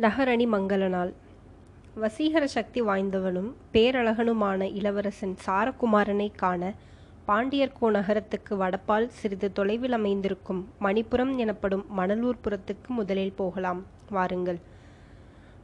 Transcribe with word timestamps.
நகரணி 0.00 0.44
மங்கள 0.52 0.88
நாள் 0.88 1.12
வசீகர 2.00 2.44
சக்தி 2.44 2.82
வாய்ந்தவனும் 2.82 3.48
பேரழகனுமான 3.72 4.74
இளவரசன் 4.74 5.36
சாரகுமாரனை 5.46 6.28
காண 6.36 6.74
பாண்டியர்கோ 7.28 7.90
நகரத்துக்கு 7.90 8.56
வடப்பால் 8.56 9.06
சிறிது 9.06 9.52
தொலைவில் 9.52 9.92
அமைந்திருக்கும் 9.92 10.68
மணிப்புரம் 10.80 11.36
எனப்படும் 11.36 11.84
மணலூர்புரத்துக்கு 11.96 12.88
முதலில் 12.88 13.32
போகலாம். 13.32 13.84
வாருங்கள். 14.10 14.60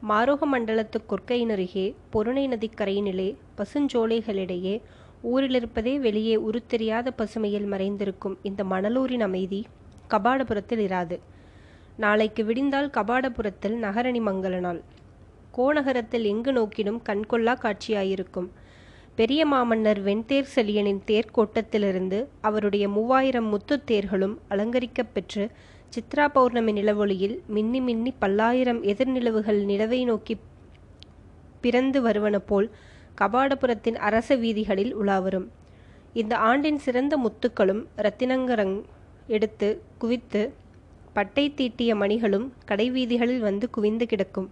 மாரோக 0.08 0.40
மண்டலத்து 0.52 1.00
கொற்கையினருகே 1.08 1.94
பொருணை 2.10 2.48
நதிக்கரையினிலே 2.48 3.36
பசுஞ்சோலைகளிடையே 3.56 4.80
ஊரிலிருப்பதே 5.34 5.98
வெளியே 5.98 6.36
உருத்தெரியாத 6.36 7.10
பசுமையில் 7.18 7.70
மறைந்திருக்கும் 7.70 8.36
இந்த 8.42 8.64
மணலூரின் 8.64 9.20
அமைதி 9.20 9.66
கபாடபுரத்தில் 10.10 10.84
இராது. 10.88 11.20
நாளைக்கு 11.96 12.44
விடிந்தால் 12.44 12.90
கபாடபுரத்தில் 12.90 13.82
நகரணி 13.82 14.20
மங்கள 14.20 14.58
நாள் 14.58 14.82
கோநகரத்தில் 15.56 16.22
எங்கு 16.22 16.52
நோக்கினும் 16.52 17.02
கண்கொள்ளா 17.08 17.54
காட்சியாயிருக்கும். 17.54 18.48
பெரிய 19.14 19.46
மாமன்னர் 19.46 20.04
வெண்தேர் 20.04 20.46
செலியனின் 20.54 21.00
தேர்க்கோட்டத்திலிருந்து 21.06 22.26
அவருடைய 22.40 22.88
மூவாயிரம் 22.88 23.46
முத்துத் 23.46 23.84
தேர்களும் 23.84 24.38
அலங்கரிக்கப் 24.50 25.12
பெற்று 25.12 25.50
சித்ரா 25.94 26.28
பௌர்ணமி 26.28 26.72
நிலவொளியில் 26.72 27.38
மின்னி 27.46 27.80
மின்னி 27.80 28.14
பல்லாயிரம் 28.18 28.82
எதிர்நிலவுகள் 28.82 29.64
நிலவை 29.64 30.04
நோக்கி 30.04 30.36
பிறந்து 31.60 32.02
வருவன 32.02 32.38
போல் 32.38 32.70
கபாடபுரத்தின் 33.20 33.94
அரச 33.94 34.34
வீதிகளில் 34.34 34.96
உலாவரும். 34.96 35.46
இந்த 36.12 36.36
ஆண்டின் 36.36 36.78
சிறந்த 36.78 37.18
முத்துக்களும் 37.18 37.86
இரத்தினங்கரங் 37.96 38.82
எடுத்து 39.26 39.82
குவித்து 39.98 40.62
பட்டை 41.16 41.44
தீட்டிய 41.54 41.90
மணிகளும் 41.94 42.46
கடைவீதிகளில் 42.68 43.42
வந்து 43.48 43.66
குவிந்து 43.70 44.06
கிடக்கும். 44.06 44.48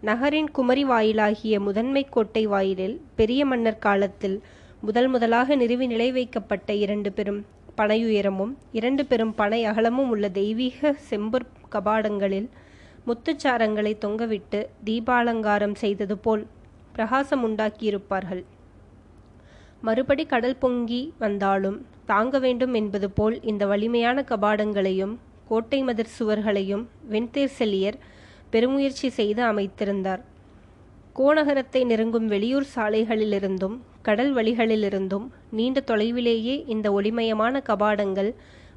நகரின் 0.00 0.50
குமரி 0.50 0.84
வாயிலாகிய 0.84 1.56
முதன்மை 1.60 2.02
கோட்டை 2.10 2.46
வாயிலில் 2.46 2.96
பெரிய 3.18 3.46
மன்னர் 3.46 3.78
காலத்தில் 3.78 4.42
முதல் 4.80 5.08
முதலாக 5.08 5.56
நிறுவி 5.56 5.86
நிலை 5.86 6.08
வைக்கப்பட்ட 6.12 6.74
இரண்டு 6.84 7.12
பெரும் 7.12 7.40
பனையுயரமும் 7.76 8.52
இரண்டு 8.72 9.02
பெரும் 9.06 9.32
பனை 9.34 9.60
அகலமும் 9.64 10.08
உள்ள 10.08 10.28
தெய்வீக 10.28 10.92
செம்பொற் 11.10 11.48
கபாடங்களில் 11.72 12.48
முத்துச்சாரங்களை 13.06 13.92
தொங்கவிட்டு 14.04 14.60
தீபாலங்காரம் 14.84 15.74
செய்தது 15.74 16.16
போல் 16.18 16.44
பிரகாசம் 16.92 17.42
உண்டாக்கியிருப்பார்கள். 17.48 18.44
மறுபடி 19.80 20.26
கடல் 20.26 20.58
பொங்கி 20.58 21.02
வந்தாலும் 21.18 21.78
தாங்க 22.06 22.38
வேண்டும் 22.38 22.74
என்பது 22.74 23.10
போல் 23.10 23.36
இந்த 23.42 23.66
வலிமையான 23.66 24.24
கபாடங்களையும் 24.28 25.14
கோட்டை 25.48 25.82
மதிர் 25.82 26.14
சுவர்களையும் 26.18 26.84
வெண்தேர் 27.10 27.54
செல்லியர் 27.58 27.98
பெருமுயற்சி 28.50 29.08
செய்து 29.08 29.42
அமைத்திருந்தார். 29.42 30.22
கோநகரத்தை 31.16 31.84
நெருங்கும் 31.84 32.26
வெளியூர் 32.26 32.66
சாலைகளிலிருந்தும் 32.74 33.76
கடல் 34.02 34.34
வழிகளிலிருந்தும் 34.34 35.26
நீண்ட 35.50 35.82
தொலைவிலேயே 35.86 36.56
இந்த 36.66 36.90
ஒளிமயமான 36.90 37.62
கபாடங்கள் 37.68 38.30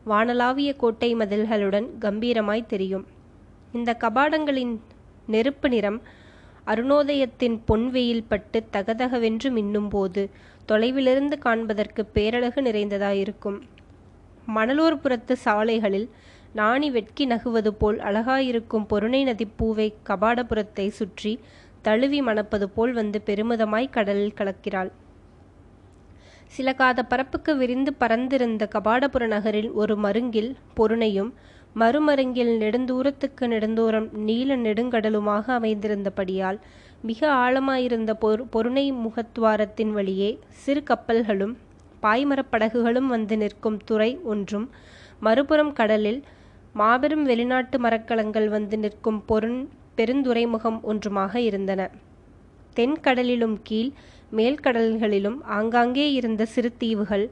வானலாவிய 0.07 0.75
கோட்டை 0.75 1.15
மதில்களுடன் 1.15 1.87
கம்பீரமாய் 2.01 2.65
தெரியும். 2.65 3.05
இந்த 3.73 3.97
கபாடங்களின் 3.99 4.77
நெருப்பு 5.27 5.69
நிறம் 5.69 6.01
அருணோதயத்தின் 6.67 7.57
பொன்வெயில் 7.67 8.25
பட்டு 8.27 8.63
தகதகவென்று 8.73 9.49
மின்னும்போது 9.49 10.29
தொலைவிலிருந்து 10.67 11.37
காண்பதற்கு 11.39 12.05
பேரழகு 12.05 12.61
நிறைந்ததாயிருக்கும். 12.61 13.59
மணலூர்புறத்து 14.55 15.35
சாலைகளில் 15.45 16.09
நாணி 16.53 16.91
வெட்கி 16.91 17.25
நகுவது 17.25 17.71
போல் 17.71 17.99
அழகாயிருக்கும் 17.99 18.85
பொருணை 18.85 19.25
நதிப்பூவை 19.25 19.93
கபாடபுரத்தை 20.09 20.87
சுற்றி 20.89 21.39
தழுவி 21.81 22.21
மணப்பது 22.21 22.69
போல் 22.69 22.93
வந்து 22.93 23.21
பெருமிதமாய் 23.25 23.89
கடலில் 23.89 24.37
கலக்கிறாள். 24.37 24.91
சில 26.45 26.73
காத 26.73 27.03
பரப்புக்கு 27.03 27.57
விரிந்து 27.57 27.93
பறந்திருந்த 27.93 28.67
கபாடபுர 28.75 29.27
நகரில் 29.27 29.71
ஒரு 29.71 29.95
மருங்கில் 29.95 30.55
பொருணையும் 30.77 31.33
மறுமருங்கில் 31.75 32.57
நெடுந்தூரத்துக்கு 32.57 33.41
நெடுந்தூரம் 33.41 34.11
நீல 34.11 34.55
நெடுங்கடலுமாக 34.55 35.45
அமைந்திருந்தபடியால் 35.59 36.59
மிக 37.01 37.31
ஆழமாயிருந்த 37.33 38.13
பொரு 38.21 38.45
பொருணை 38.49 38.91
முகத்வாரத்தின் 38.91 39.89
வழியே 39.89 40.39
சிறு 40.49 40.83
கப்பல்களும் 40.83 41.53
பாய்மரப் 42.01 42.51
படகுகளும் 42.51 43.07
வந்து 43.07 43.37
நிற்கும் 43.37 43.79
துறை 43.85 44.19
ஒன்றும் 44.23 44.69
மறுபுறம் 45.19 45.73
கடலில் 45.73 46.23
மாபெரும் 46.73 47.23
வெளிநாட்டு 47.23 47.79
மரக்கலங்கள் 47.79 48.47
வந்து 48.49 48.77
நிற்கும் 48.77 49.25
பொருண் 49.25 49.69
பெருந்துறைமுகம் 49.95 50.79
ஒன்றுமாக 50.83 51.35
இருந்தன. 51.35 51.91
தென்கடலிலும் 52.75 53.57
கீழ் 53.63 53.91
மேல்கடல்களிலும் 54.31 55.37
ஆங்காங்கே 55.43 56.13
இருந்த 56.13 56.45
சிறு 56.45 56.71
தீவுகள் 56.77 57.29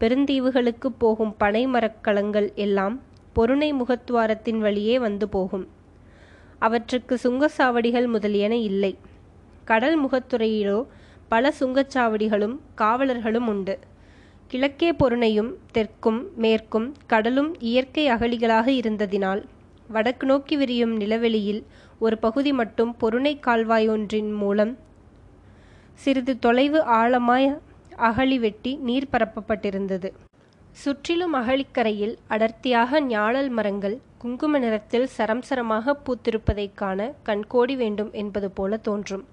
பெருந்தீவுகளுக்கு 0.00 0.86
போகும் 0.98 1.36
பனை 1.36 1.66
மரக்கலங்கள் 1.66 2.54
எல்லாம் 2.54 3.02
பொருணை 3.32 3.72
முகத்துவாரத்தின் 3.72 4.58
வழியே 4.58 4.98
வந்து 4.98 5.28
போகும். 5.28 5.66
அவற்றுக்கு 6.58 7.18
சுங்கச்சாவடிகள் 7.22 8.06
முதலியன 8.06 8.56
இல்லை. 8.56 8.98
கடல் 9.64 10.06
முகத்துறையிலோ 10.06 10.86
பல 11.28 11.52
சுங்கச்சாவடிகளும் 11.60 12.56
காவலர்களும் 12.76 13.46
உண்டு. 13.46 13.78
கிழக்கே 14.46 14.92
பொருணையும் 14.92 15.54
தெற்கும் 15.74 16.34
மேற்கும் 16.36 16.94
கடலும் 17.06 17.60
இயற்கை 17.60 18.10
அகழிகளாக 18.10 18.66
இருந்ததினால் 18.66 19.42
வடக்கு 19.88 20.26
நோக்கி 20.26 20.56
விரியும் 20.56 20.96
நிலவெளியில் 20.96 21.62
ஒரு 21.98 22.18
பகுதி 22.18 22.52
மட்டும் 22.52 22.96
பொருணை 22.96 23.38
கால்வாய் 23.38 23.88
ஒன்றின் 23.88 24.32
மூலம் 24.34 24.72
சிறிது 25.94 26.38
தொலைவு 26.38 26.82
ஆழமாய் 26.84 27.58
அகழி 27.96 28.38
வெட்டி 28.38 28.76
நீர் 28.76 29.08
பரப்பப்பட்டிருந்தது. 29.12 30.08
சுற்றிலும் 30.72 31.34
அகழிக்கரையில் 31.34 32.16
அடர்த்தியாக 32.28 33.00
ஞாழல் 33.00 33.48
மரங்கள் 33.48 34.00
குங்கும 34.18 34.58
நிறத்தில் 34.58 35.06
சரம் 35.06 35.42
சரமாக 35.42 35.96
பூத்திருப்பதைக் 36.04 36.74
காண 36.74 37.14
கண்கோடி 37.22 37.76
வேண்டும் 37.76 38.12
என்பது 38.12 38.50
போல 38.50 38.76
தோன்றும். 38.76 39.24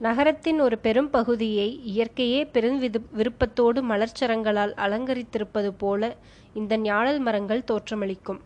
நகரத்தின் 0.00 0.60
ஒரு 0.60 0.78
பெரும் 0.78 1.08
பகுதியை 1.10 1.68
இயற்கையே 1.92 2.40
பெருவிது 2.52 2.98
விருப்பத்தோடு 3.12 3.80
மலர்ச்சரங்களால் 3.82 4.74
அலங்கரித்திருப்பது 4.84 5.70
போல 5.78 6.16
இந்த 6.54 6.78
ஞாழல் 6.78 7.18
மரங்கள் 7.18 7.64
தோற்றமளிக்கும். 7.70 8.38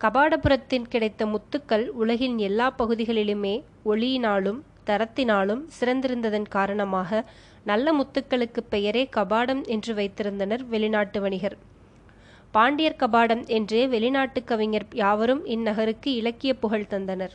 கபாடபுரத்தின் 0.00 0.86
கிடைத்த 0.88 1.26
முத்துக்கள் 1.26 1.86
உலகின் 2.02 2.38
எல்லா 2.38 2.74
பகுதிகளிலுமே 2.78 3.54
ஒளியினாலும் 3.84 4.60
தரத்தினாலும் 4.86 5.64
சிறந்திருந்ததன் 5.80 6.48
காரணமாக 6.48 7.24
நல்ல 7.64 7.92
முத்துக்களுக்கு 7.92 8.60
பெயரே 8.68 9.08
கபாடம் 9.16 9.64
என்று 9.66 9.94
வைத்திருந்தனர் 9.94 10.64
வெளிநாட்டு 10.68 11.20
வணிகர். 11.20 11.58
பாண்டியர் 12.50 13.00
கபாடம் 13.02 13.46
என்றே 13.46 13.88
வெளிநாட்டு 13.88 14.40
கவிஞர் 14.44 14.88
யாவரும் 14.94 15.46
இந்நகருக்கு 15.46 16.10
இலக்கிய 16.20 16.54
புகழ் 16.54 16.90
தந்தனர். 16.90 17.34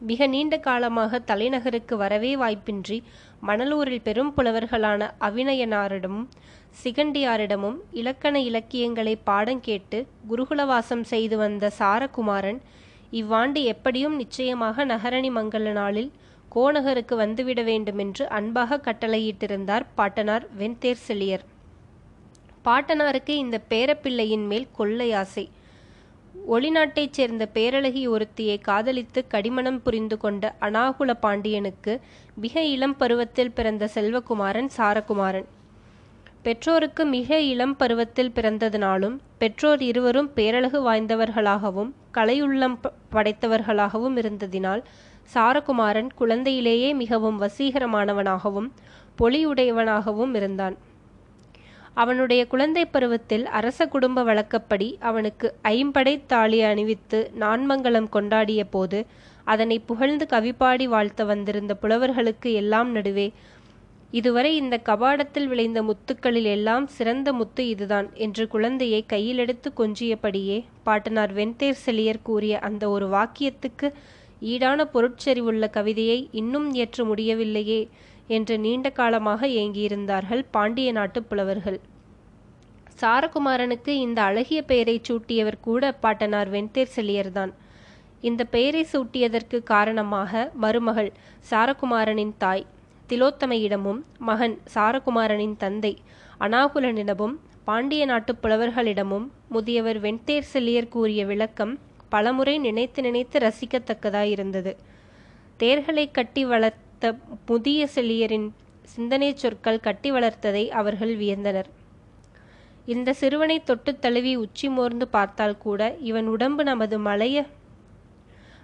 மிக 0.00 0.26
நீண்ட 0.26 0.58
காலமாக 0.58 1.18
தலைநகருக்கு 1.18 1.96
வரவே 1.96 2.36
வாய்ப்பின்றி 2.36 3.02
மணலூரில் 3.46 4.02
பெரும் 4.02 4.32
புலவர்களான 4.36 5.10
அவிநயனாரிடமும் 5.20 6.28
சிகண்டியாரிடமும் 6.84 7.76
இலக்கண 7.90 8.40
இலக்கியங்களை 8.40 9.18
பாடங்கேட்டு 9.26 10.06
குருகுலவாசம் 10.28 11.02
செய்து 11.02 11.36
வந்த 11.36 11.70
சாரகுமாரன் 11.78 12.60
இவ்வாண்டு 13.10 13.62
எப்படியும் 13.62 14.16
நிச்சயமாக 14.16 14.84
நகரணி 14.84 15.30
மங்கள 15.30 15.72
நாளில் 15.72 16.12
கோநகருக்கு 16.54 17.16
வந்துவிட 17.16 17.64
வேண்டுமென்று 17.64 18.28
அன்பாக 18.28 18.76
கட்டளையிட்டிருந்தார் 18.76 19.84
பாட்டனார் 19.94 20.46
வெண்தேர் 20.58 21.04
செழியர். 21.08 21.44
பாட்டனாருக்கு 22.64 23.28
இந்த 23.28 23.60
பேரப்பிள்ளையின் 23.70 24.46
மேல் 24.46 24.66
கொள்ளை 24.72 25.12
ஆசை. 25.12 25.50
ஒளிநாட்டைச் 26.48 27.10
சேர்ந்த 27.10 27.48
பேரழகி 27.54 28.02
ஒருத்தியை 28.08 28.60
காதலித்து 28.60 29.26
கடிமணம் 29.28 29.80
புரிந்து 29.82 30.16
கொண்ட 30.16 30.54
அனாகுல 30.60 31.10
பாண்டியனுக்கு 31.20 32.00
மிக 32.34 32.64
இளம் 32.64 32.96
பருவத்தில் 32.96 33.52
பிறந்த 33.52 33.88
செல்வகுமாரன் 33.94 34.68
சாரகுமாரன். 34.76 35.46
பெற்றோருக்கு 36.42 37.04
மிக 37.04 37.40
இளம் 37.40 37.76
பருவத்தில் 37.76 38.32
பிறந்ததினாலும் 38.34 39.18
பெற்றோர் 39.38 39.82
இருவரும் 39.82 40.30
பேரழகு 40.34 40.92
வாய்ந்தவர்களாகவும் 40.92 41.92
கலையுள்ளம் 42.14 42.76
படைத்தவர்களாகவும் 43.12 44.16
இருந்ததினால் 44.16 44.82
சாரகுமாரன் 45.34 46.10
குழந்தையிலேயே 46.20 46.94
மிகவும் 46.94 47.40
வசீகரமானவனாகவும் 47.42 48.68
பொலியுடையவனாகவும் 49.20 50.34
இருந்தான். 50.34 50.76
அவனுடைய 51.94 52.46
குழந்தை 52.46 52.84
பருவத்தில் 52.86 53.44
அரச 53.46 53.86
குடும்ப 53.86 54.22
வழக்கப்படி 54.24 54.88
அவனுக்கு 55.00 55.54
ஐம்படை 55.68 56.14
தாலி 56.26 56.62
அணிவித்து 56.62 57.30
நான்மங்கலம் 57.38 58.08
கொண்டாடிய 58.12 58.62
போது 58.70 59.00
அதனை 59.44 59.78
புகழ்ந்து 59.80 60.24
கவிப்பாடி 60.30 60.86
வாழ்த்த 60.88 61.24
வந்திருந்த 61.24 61.72
புலவர்களுக்கு 61.74 62.52
எல்லாம் 62.52 62.90
நடுவே 62.90 63.32
இதுவரை 64.10 64.50
இந்த 64.56 64.76
கபாடத்தில் 64.84 65.46
விளைந்த 65.46 65.82
முத்துக்களில் 65.82 66.46
எல்லாம் 66.46 66.86
சிறந்த 66.86 67.28
முத்து 67.32 67.62
இதுதான் 67.66 68.08
என்று 68.16 68.48
குழந்தையை 68.48 69.00
கையிலெடுத்து 69.12 69.68
கொஞ்சியபடியே 69.76 70.58
பாட்டனார் 70.82 71.32
வெண்தேர் 71.32 71.80
செலியர் 71.86 72.22
கூறிய 72.22 72.58
அந்த 72.58 72.90
ஒரு 72.90 73.08
வாக்கியத்துக்கு 73.08 73.88
ஈடான 74.42 74.84
பொருட்செறிவுள்ள 74.92 75.64
கவிதையை 75.70 76.18
இன்னும் 76.32 76.68
ஏற்ற 76.74 77.04
முடியவில்லையே. 77.04 77.80
என்று 78.26 78.58
நீண்ட 78.58 78.90
காலமாக 78.90 79.46
ஏங்கியிருந்தார்கள் 79.46 80.44
பாண்டிய 80.50 80.92
நாட்டுப் 80.92 81.28
புலவர்கள். 81.28 81.80
சாரகுமாரனுக்கு 83.00 83.88
இந்த 83.88 84.22
அழகிய 84.22 84.62
பெயரைச் 84.62 85.12
சூட்டியவர் 85.12 85.60
கூட 85.60 85.92
பாட்டனார் 85.92 86.50
வெண்தேர் 86.50 86.94
செல்லியர்தான் 86.96 87.52
இந்த 88.20 88.44
பெயரை 88.44 88.86
சூட்டியதற்கு 88.92 89.62
காரணமாக 89.62 90.50
மருமகள் 90.54 91.12
சாரகுமாரனின் 91.50 92.32
தாய் 92.38 92.66
திலோத்தமையிடமும் 93.08 94.00
மகன் 94.18 94.58
சாரகுமாரனின் 94.74 95.56
தந்தை 95.56 95.98
அனாகுலனிடமும் 96.40 97.34
பாண்டிய 97.64 98.04
நாட்டுப் 98.04 98.38
புலவர்களிடமும் 98.42 99.28
முதியவர் 99.48 100.00
வெண்தேர் 100.00 100.50
செல்லியர் 100.52 100.88
கூறிய 100.88 101.26
விளக்கம் 101.26 101.78
பலமுறை 102.08 102.58
நினைத்து 102.58 103.02
நினைத்து 103.02 103.38
ரசிக்கத்தக்கதாயிருந்தது. 103.38 104.76
தேர்களை 105.56 106.10
கட்டி 106.10 106.44
வளர்த்த 106.44 106.93
புதிய 107.44 107.88
செழியரின் 107.94 108.50
சிந்தனை 108.82 109.34
சொற்கள் 109.34 109.80
கட்டி 109.80 110.12
வளர்த்ததை 110.12 110.68
அவர்கள் 110.68 111.16
வியந்தனர். 111.16 111.68
இந்த 112.86 113.12
சிறுவனை 113.12 113.62
தொட்டு 113.62 113.98
தழுவி 113.98 114.36
உச்சி 114.36 114.68
மோர்ந்து 114.68 115.08
பார்த்தால் 115.08 115.58
கூட 115.58 115.96
இவன் 116.00 116.26
உடம்பு 116.26 116.64
நமது 116.64 116.98
மலைய 116.98 117.46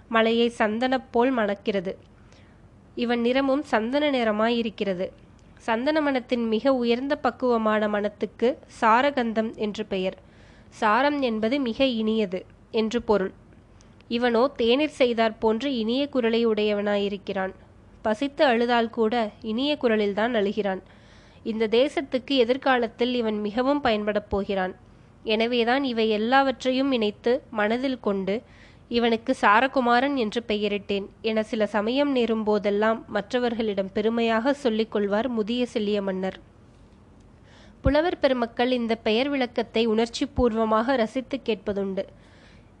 மலையை 0.09 0.51
சந்தனப் 0.57 1.09
போல் 1.11 1.31
மணக்கிறது. 1.31 1.97
இவன் 2.95 3.21
நிறமும் 3.21 3.63
சந்தன 3.63 4.11
நிறமாயிருக்கிறது. 4.11 5.07
சந்தன 5.57 6.01
மனத்தின் 6.01 6.47
மிக 6.47 6.73
உயர்ந்த 6.73 7.15
பக்குவமான 7.15 7.87
மனத்துக்கு 7.89 8.59
சாரகந்தம் 8.81 9.55
என்று 9.55 9.85
பெயர். 9.85 10.17
சாரம் 10.69 11.21
என்பது 11.21 11.59
மிக 11.59 11.85
இனியது 11.85 12.45
என்று 12.71 13.01
பொருள். 13.01 13.33
இவனோ 14.07 14.51
தேநீர் 14.55 14.99
செய்தாற் 14.99 15.39
போன்று 15.39 15.77
இனிய 15.77 16.09
குரலை 16.09 16.47
உடையவனாயிருக்கிறான். 16.47 17.53
பசித்து 18.01 18.45
அழுதால் 18.45 18.89
கூட 18.89 19.31
இனிய 19.41 19.77
குரலில்தான் 19.81 20.33
அழுகிறான். 20.33 20.81
இந்த 21.43 21.67
தேசத்துக்கு 21.67 22.37
எதிர்காலத்தில் 22.37 23.13
இவன் 23.15 23.39
மிகவும் 23.39 23.83
பயன்படப் 23.83 24.29
போகிறான். 24.29 24.75
எனவேதான் 25.23 25.83
இவை 25.83 26.09
எல்லாவற்றையும் 26.09 26.91
இணைத்து 26.91 27.41
மனதில் 27.51 27.99
கொண்டு 27.99 28.41
இவனுக்கு 28.87 29.37
சாரகுமாரன் 29.41 30.15
என்று 30.15 30.43
பெயரிட்டேன் 30.47 31.05
என 31.21 31.43
சில 31.43 31.65
சமயம் 31.65 32.11
நேரும் 32.11 32.43
போதெல்லாம் 32.43 33.05
மற்றவர்களிடம் 33.07 33.91
பெருமையாக 33.93 34.53
சொல்லிக் 34.53 34.91
கொள்வார் 34.91 35.27
முதிய 35.27 35.67
செல்லிய 35.73 36.01
மன்னர். 36.01 36.39
புலவர் 37.81 38.19
பெருமக்கள் 38.19 38.71
இந்த 38.71 38.95
பெயர் 38.95 39.29
விளக்கத்தை 39.29 39.85
உணர்ச்சி 39.85 40.25
பூர்வமாக 40.25 40.95
ரசித்து 40.95 41.39
கேட்பதுண்டு. 41.45 42.03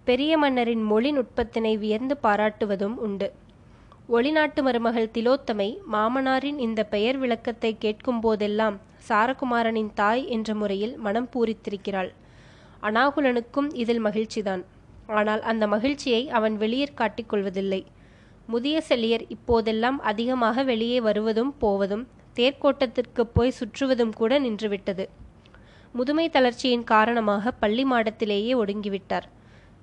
பெரிய 0.03 0.37
மன்னரின் 0.37 0.83
மொழி 0.83 1.11
நுட்பத்தினை 1.11 1.77
வியந்து 1.77 2.17
பாராட்டுவதும் 2.23 2.95
உண்டு. 2.95 3.33
ஒளிநாட்டு 4.15 4.61
மருமகள் 4.61 5.11
திலோத்தமை 5.13 5.77
மாமனாரின் 5.91 6.57
இந்த 6.59 6.83
பெயர் 6.83 7.17
விளக்கத்தை 7.17 7.77
கேட்கும் 7.77 8.19
போதெல்லாம் 8.19 8.79
சாரகுமாரனின் 9.09 9.93
தாய் 9.93 10.27
என்ற 10.27 10.55
முறையில் 10.55 10.97
மனம் 10.97 11.29
பூரித்திருக்கிறாள். 11.33 12.11
அனாகுலனுக்கும் 12.83 13.73
இதில் 13.73 14.03
மகிழ்ச்சிதான். 14.05 14.63
ஆனால் 15.07 15.41
அந்த 15.41 15.67
மகிழ்ச்சியை 15.67 16.29
அவன் 16.29 16.57
வெளியே 16.57 16.83
காட்டிக் 16.83 17.87
முதிய 18.47 18.81
செல்லியர் 18.81 19.27
இப்போதெல்லாம் 19.27 19.99
அதிகமாக 19.99 20.63
வெளியே 20.63 21.01
வருவதும் 21.01 21.57
போவதும் 21.57 22.07
தேர்க்கோட்டத்திற்கு 22.35 23.21
போய் 23.21 23.57
சுற்றுவதும் 23.59 24.13
கூட 24.13 24.39
நின்றுவிட்டது. 24.39 25.05
முதுமை 25.91 26.29
தளர்ச்சியின் 26.29 26.83
காரணமாக 26.83 27.51
பள்ளி 27.51 27.83
மாடத்திலேயே 27.83 28.53
ஒடுங்கிவிட்டார். 28.55 29.27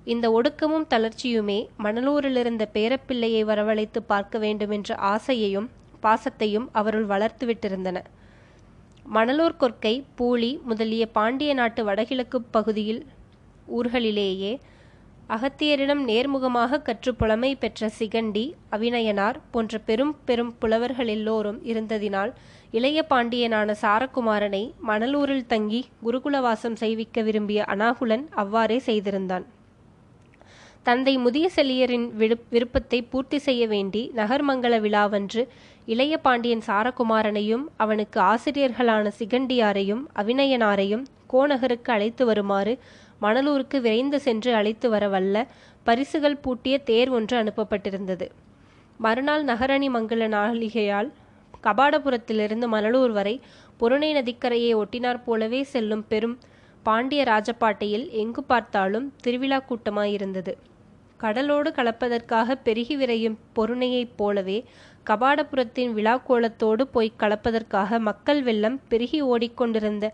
இந்த 0.07 0.31
ஒடுக்கமும் 0.31 0.87
தளர்ச்சியுமே 0.89 1.67
மணலூரிலிருந்த 1.77 2.65
பேரப்பிள்ளையை 2.73 3.43
வரவழைத்து 3.45 3.97
பார்க்க 4.07 4.39
வேண்டுமென்ற 4.39 4.95
ஆசையையும் 4.95 5.69
பாசத்தையும் 6.03 6.67
அவருள் 6.71 7.05
வளர்த்துவிட்டிருந்தன. 7.05 7.97
மணலூர் 9.05 9.57
கொற்கை 9.57 10.05
பூலி 10.15 10.59
முதலிய 10.63 11.05
பாண்டிய 11.05 11.53
நாட்டு 11.53 11.83
வடகிழக்கு 11.83 12.41
பகுதியில் 12.41 13.05
ஊர்களிலேயே 13.67 14.59
அகத்தியரிடம் 15.29 16.03
நேர்முகமாக 16.07 16.81
கற்று 16.81 17.15
புலமை 17.15 17.55
பெற்ற 17.55 17.89
சிகண்டி 17.99 18.55
அவிநயனார் 18.71 19.37
போன்ற 19.51 19.77
பெரும் 19.79 20.15
பெரும் 20.25 20.57
புலவர்கள் 20.59 21.07
எல்லோரும் 21.07 21.59
இருந்ததினால் 21.65 22.33
இளைய 22.71 23.03
பாண்டியனான 23.03 23.75
சாரகுமாரனை 23.81 24.71
மணலூரில் 24.87 25.47
தங்கி 25.47 25.85
குருகுலவாசம் 26.03 26.73
செய்விக்க 26.73 27.21
விரும்பிய 27.21 27.65
அனாகுலன் 27.67 28.27
அவ்வாறே 28.29 28.79
செய்திருந்தான். 28.79 29.45
தந்தை 30.89 31.11
முதிய 31.17 31.47
செல்லியரின் 31.55 32.05
விருப்பத்தை 32.53 32.99
பூர்த்தி 33.09 33.37
செய்ய 33.37 33.63
வேண்டி 33.67 34.01
நகர்மங்கல 34.15 34.75
விழாவன்று 34.85 35.41
இளைய 35.87 36.13
பாண்டியன் 36.17 36.63
சாரகுமாரனையும் 36.67 37.65
அவனுக்கு 37.83 38.19
ஆசிரியர்களான 38.31 39.11
சிகண்டியாரையும் 39.19 40.01
அவிநயனாரையும் 40.21 41.03
கோநகருக்கு 41.33 41.91
அழைத்து 41.95 42.25
வருமாறு 42.25 42.73
மணலூருக்கு 43.21 43.79
விரைந்து 43.81 44.19
சென்று 44.19 44.53
அழைத்து 44.59 44.89
வரவல்ல 44.89 45.43
பரிசுகள் 45.83 46.37
பூட்டிய 46.45 46.77
தேர் 46.89 47.11
ஒன்று 47.17 47.37
அனுப்பப்பட்டிருந்தது. 47.41 48.27
மறுநாள் 48.99 49.45
நகரணி 49.45 49.89
மங்கள 49.97 50.29
நாளிகையால் 50.37 51.11
கபாடபுரத்திலிருந்து 51.67 52.69
மணலூர் 52.75 53.13
வரை 53.19 53.35
புறணை 53.81 54.11
நதிக்கரையை 54.19 54.73
ஒட்டினார் 54.75 55.21
போலவே 55.27 55.61
செல்லும் 55.73 56.05
பெரும் 56.07 56.35
பாண்டிய 56.83 57.23
ராஜபாட்டையில் 57.23 58.07
எங்கு 58.23 58.43
பார்த்தாலும் 58.43 59.07
திருவிழா 59.21 59.61
கூட்டமாயிருந்தது. 59.69 60.55
கடலோடு 61.19 61.69
கலப்பதற்காக 61.71 62.55
பெருகி 62.63 62.95
விரையும் 62.97 63.37
பொருணையைப் 63.55 64.15
போலவே 64.15 64.57
கபாடபுரத்தின் 65.09 65.91
விழாக்கோலத்தோடு 65.93 66.81
போய் 66.91 67.17
கலப்பதற்காக 67.19 67.99
மக்கள் 67.99 68.41
வெள்ளம் 68.43 68.79
பெருகி 68.87 69.21
ஓடிக்கொண்டிருந்த 69.23 70.07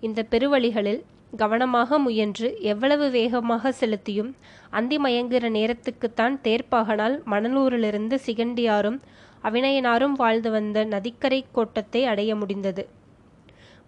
இந்த 0.00 0.20
பெருவழிகளில் 0.30 1.02
கவனமாக 1.36 1.98
முயன்று 1.98 2.48
எவ்வளவு 2.60 3.10
வேகமாக 3.10 3.72
செலுத்தியும் 3.80 4.30
அந்தி 4.70 4.96
மயங்குகிற 4.96 5.48
நேரத்துக்குத்தான் 5.58 6.34
தேர்ப்பாகனால் 6.42 7.16
மணலூரிலிருந்து 7.24 8.18
சிகண்டியாரும் 8.26 8.98
அவிநயனாரும் 9.44 10.16
வாழ்ந்து 10.16 10.50
வந்த 10.50 10.84
நதிக்கரை 10.84 11.44
கோட்டத்தை 11.52 12.04
அடைய 12.04 12.36
முடிந்தது. 12.36 12.84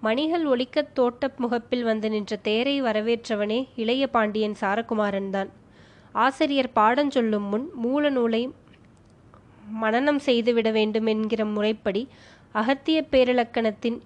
மணிகள் 0.00 0.46
ஒலிக்கத் 0.46 0.94
தோட்ட 0.94 1.30
முகப்பில் 1.36 1.82
வந்து 1.82 2.08
நின்ற 2.10 2.36
தேரை 2.36 2.82
வரவேற்றவனே 2.82 3.60
இளைய 3.76 4.06
பாண்டியன் 4.06 4.56
சாரகுமாரன்தான். 4.60 5.50
ஆசிரியர் 6.14 6.70
பாடஞ்சொல்லும் 6.74 7.48
முன் 7.48 7.70
மூல 7.74 8.10
நூலை 8.10 8.42
மனனம் 9.70 10.18
செய்துவிட 10.18 10.70
வேண்டும் 10.70 11.06
என்கிற 11.06 11.44
முறைப்படி 11.44 12.08
அகத்திய 12.52 12.98
பேரிலக்கணத்தின் 13.10 13.98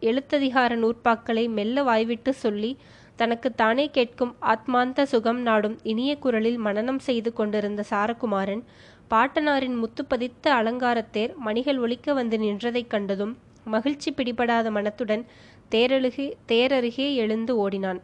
எழுத்ததிகார 0.00 0.76
நூற்பாக்களை 0.76 1.48
மெல்ல 1.48 1.82
வாய்விட்டு 1.82 2.32
சொல்லி 2.34 2.76
தனக்கு 3.16 3.54
தானே 3.54 3.90
கேட்கும் 3.90 4.34
ஆத்மாந்த 4.40 5.02
சுகம் 5.02 5.40
நாடும் 5.40 5.78
இனிய 5.82 6.18
குரலில் 6.18 6.58
மனனம் 6.58 6.98
செய்து 6.98 7.32
கொண்டிருந்த 7.32 7.84
சாரகுமாரன் 7.90 8.62
பாட்டனாரின் 9.10 9.76
முத்துப்பதித்த 9.82 10.46
அலங்காரத்தேர் 10.48 11.34
மணிகள் 11.36 11.78
ஒலிக்க 11.78 12.12
வந்து 12.12 12.38
நின்றதைக் 12.38 12.86
கண்டதும் 12.86 13.34
மகிழ்ச்சி 13.64 14.12
பிடிபடாத 14.12 14.70
மனத்துடன் 14.70 15.26
தேரழுகே 15.70 16.32
தேரருகே 16.48 17.14
எழுந்து 17.14 17.56
ஓடினான். 17.56 18.00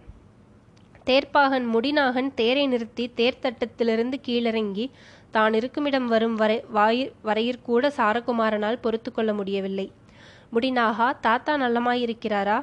தேர்ப்பாகன் 1.09 1.67
முடிநாகன் 1.75 2.35
தேரை 2.35 2.67
நிறுத்தி 2.67 3.05
தேர்த்தட்டத்திலிருந்து 3.17 4.17
கீழிறங்கி 4.27 4.87
தான் 5.31 5.55
இருக்குமிடம் 5.55 6.07
வரும் 6.07 6.35
வரை 6.35 6.65
வாயிற் 6.69 7.13
வரையிற்கூட 7.25 7.91
சாரகுமாரனால் 7.97 8.81
பொறுத்து 8.81 9.11
கொள்ள 9.13 9.35
முடியவில்லை. 9.35 9.87
முடிநாகா 10.55 11.07
தாத்தா 11.21 11.55
நல்லமாயிருக்கிறாரா? 11.57 12.59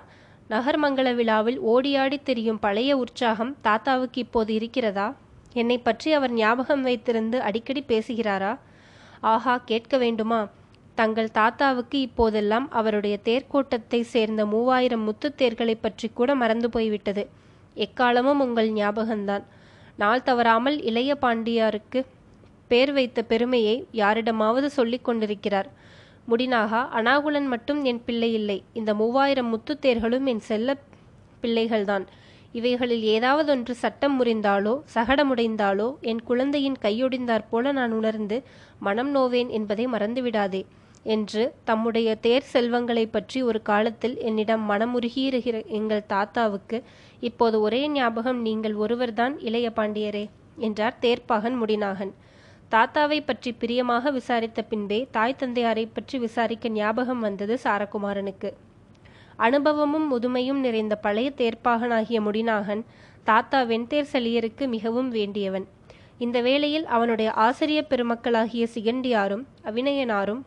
நகர்மங்கல 0.50 1.16
விழாவில் 1.16 1.60
ஓடியாடி 1.60 2.18
தெரியும் 2.24 2.60
பழைய 2.60 2.98
உற்சாகம் 2.98 3.56
தாத்தாவுக்கு 3.62 4.20
இப்போது 4.20 4.54
இருக்கிறதா? 4.54 5.08
என்னை 5.54 5.78
பற்றி 5.78 6.12
அவர் 6.14 6.34
ஞாபகம் 6.34 6.84
வைத்திருந்து 6.86 7.40
அடிக்கடி 7.40 7.84
பேசுகிறாரா? 7.88 8.52
ஆஹா 9.22 9.56
கேட்க 9.72 9.98
வேண்டுமா? 9.98 10.40
தங்கள் 10.96 11.32
தாத்தாவுக்கு 11.32 11.98
இப்போதெல்லாம் 12.00 12.68
அவருடைய 12.72 13.16
தேர்க்கோட்டத்தை 13.24 14.02
சேர்ந்த 14.14 14.46
மூவாயிரம் 14.46 15.08
முத்துத்தேர்களை 15.08 15.78
பற்றி 15.82 16.10
கூட 16.10 16.36
மறந்து 16.36 16.70
போய்விட்டது. 16.70 17.26
எக்காலமும் 17.76 18.40
உங்கள் 18.40 18.72
ஞாபகம்தான். 18.72 19.44
நாள் 19.98 20.24
தவறாமல் 20.24 20.82
இளைய 20.82 21.18
பாண்டியாருக்கு 21.22 22.06
பேர் 22.68 22.94
வைத்த 22.94 23.22
பெருமையை 23.22 23.88
யாரிடமாவது 23.92 24.70
சொல்லிக் 24.70 25.04
கொண்டிருக்கிறார். 25.04 25.70
முடினாகா 26.30 26.80
அனாகுலன் 26.90 27.46
மட்டும் 27.46 27.84
என் 27.84 28.04
பிள்ளை 28.06 28.34
இல்லை. 28.34 28.64
இந்த 28.74 28.94
மூவாயிரம் 28.94 29.50
முத்துத்தேர்களும் 29.52 30.26
என் 30.26 30.40
செல்ல 30.40 30.78
பிள்ளைகள்தான். 31.42 32.06
இவைகளில் 32.52 33.04
ஏதாவதொன்று 33.04 33.72
சட்டம் 33.72 34.16
முறிந்தாலோ 34.20 34.82
சகடமுடைந்தாலோ 34.94 35.88
என் 36.02 36.24
குழந்தையின் 36.24 36.78
கையொடிந்தாற் 36.82 37.48
போல 37.50 37.72
நான் 37.72 37.92
உணர்ந்து 37.92 38.44
மனம் 38.80 39.16
நோவேன் 39.16 39.50
என்பதை 39.50 39.88
மறந்துவிடாதே. 39.88 40.66
என்று 41.06 41.54
தம்முடைய 41.64 42.16
தேர் 42.16 42.48
செல்வங்களைப் 42.54 43.12
பற்றி 43.12 43.40
ஒரு 43.42 43.62
காலத்தில் 43.62 44.18
என்னிடம் 44.18 44.64
மனமுருகியிருக்கிற 44.70 45.58
எங்கள் 45.66 46.06
தாத்தாவுக்கு 46.06 46.78
இப்போது 47.20 47.62
ஒரே 47.62 47.82
ஞாபகம் 47.90 48.42
நீங்கள் 48.42 48.76
ஒருவர்தான் 48.76 49.40
இளைய 49.40 49.72
பாண்டியரே 49.76 50.30
என்றார் 50.58 50.98
தேர்ப்பாகன் 51.02 51.58
முடிநாகன். 51.62 52.14
தாத்தாவை 52.72 53.20
பற்றி 53.26 53.52
பிரியமாக 53.54 54.12
விசாரித்த 54.12 54.62
பின்பே 54.62 55.08
தாய் 55.12 55.36
தந்தையாரை 55.40 55.86
பற்றி 55.94 56.18
விசாரிக்க 56.20 56.70
ஞாபகம் 56.70 57.20
வந்தது 57.20 57.58
சாரகுமாரனுக்கு. 57.64 58.50
அனுபவமும் 59.36 60.08
முதுமையும் 60.08 60.60
நிறைந்த 60.60 60.96
பழைய 60.96 61.32
தேர்ப்பாகனாகிய 61.38 62.20
முடிநாகன் 62.22 62.84
தாத்தா 63.24 63.62
வெண்தேர் 63.62 64.12
செலியருக்கு 64.14 64.68
மிகவும் 64.68 65.10
வேண்டியவன். 65.10 65.68
இந்த 66.18 66.42
வேளையில் 66.42 66.86
அவனுடைய 66.86 67.32
ஆசிரிய 67.32 67.86
பெருமக்களாகிய 67.90 68.66
சிகண்டியாரும் 68.74 69.46
அவினயனாரும் 69.64 70.42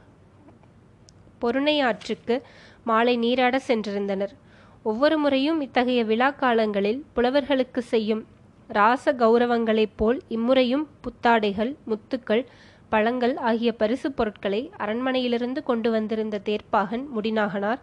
பொருணையாற்றுக்கு 1.40 2.36
மாலை 2.84 3.16
நீராட 3.16 3.60
சென்றிருந்தனர். 3.66 4.34
ஒவ்வொரு 4.82 5.18
முறையும் 5.18 5.60
இத்தகைய 5.60 6.04
விழா 6.04 6.30
காலங்களில் 6.30 7.04
புலவர்களுக்கு 7.16 7.78
செய்யும் 7.78 8.26
ராச 8.72 9.12
கௌரவங்களைப் 9.12 9.96
போல் 9.96 10.18
இம்முறையும் 10.28 10.88
புத்தாடைகள் 11.04 11.72
முத்துக்கள் 11.86 12.44
பழங்கள் 12.88 13.36
ஆகிய 13.36 13.70
பரிசு 13.72 14.12
பொருட்களை 14.12 14.70
அரண்மனையிலிருந்து 14.78 15.62
கொண்டு 15.62 15.90
வந்திருந்த 15.90 16.40
தேர்ப்பாகன் 16.44 17.04
முடிநாகனார் 17.16 17.80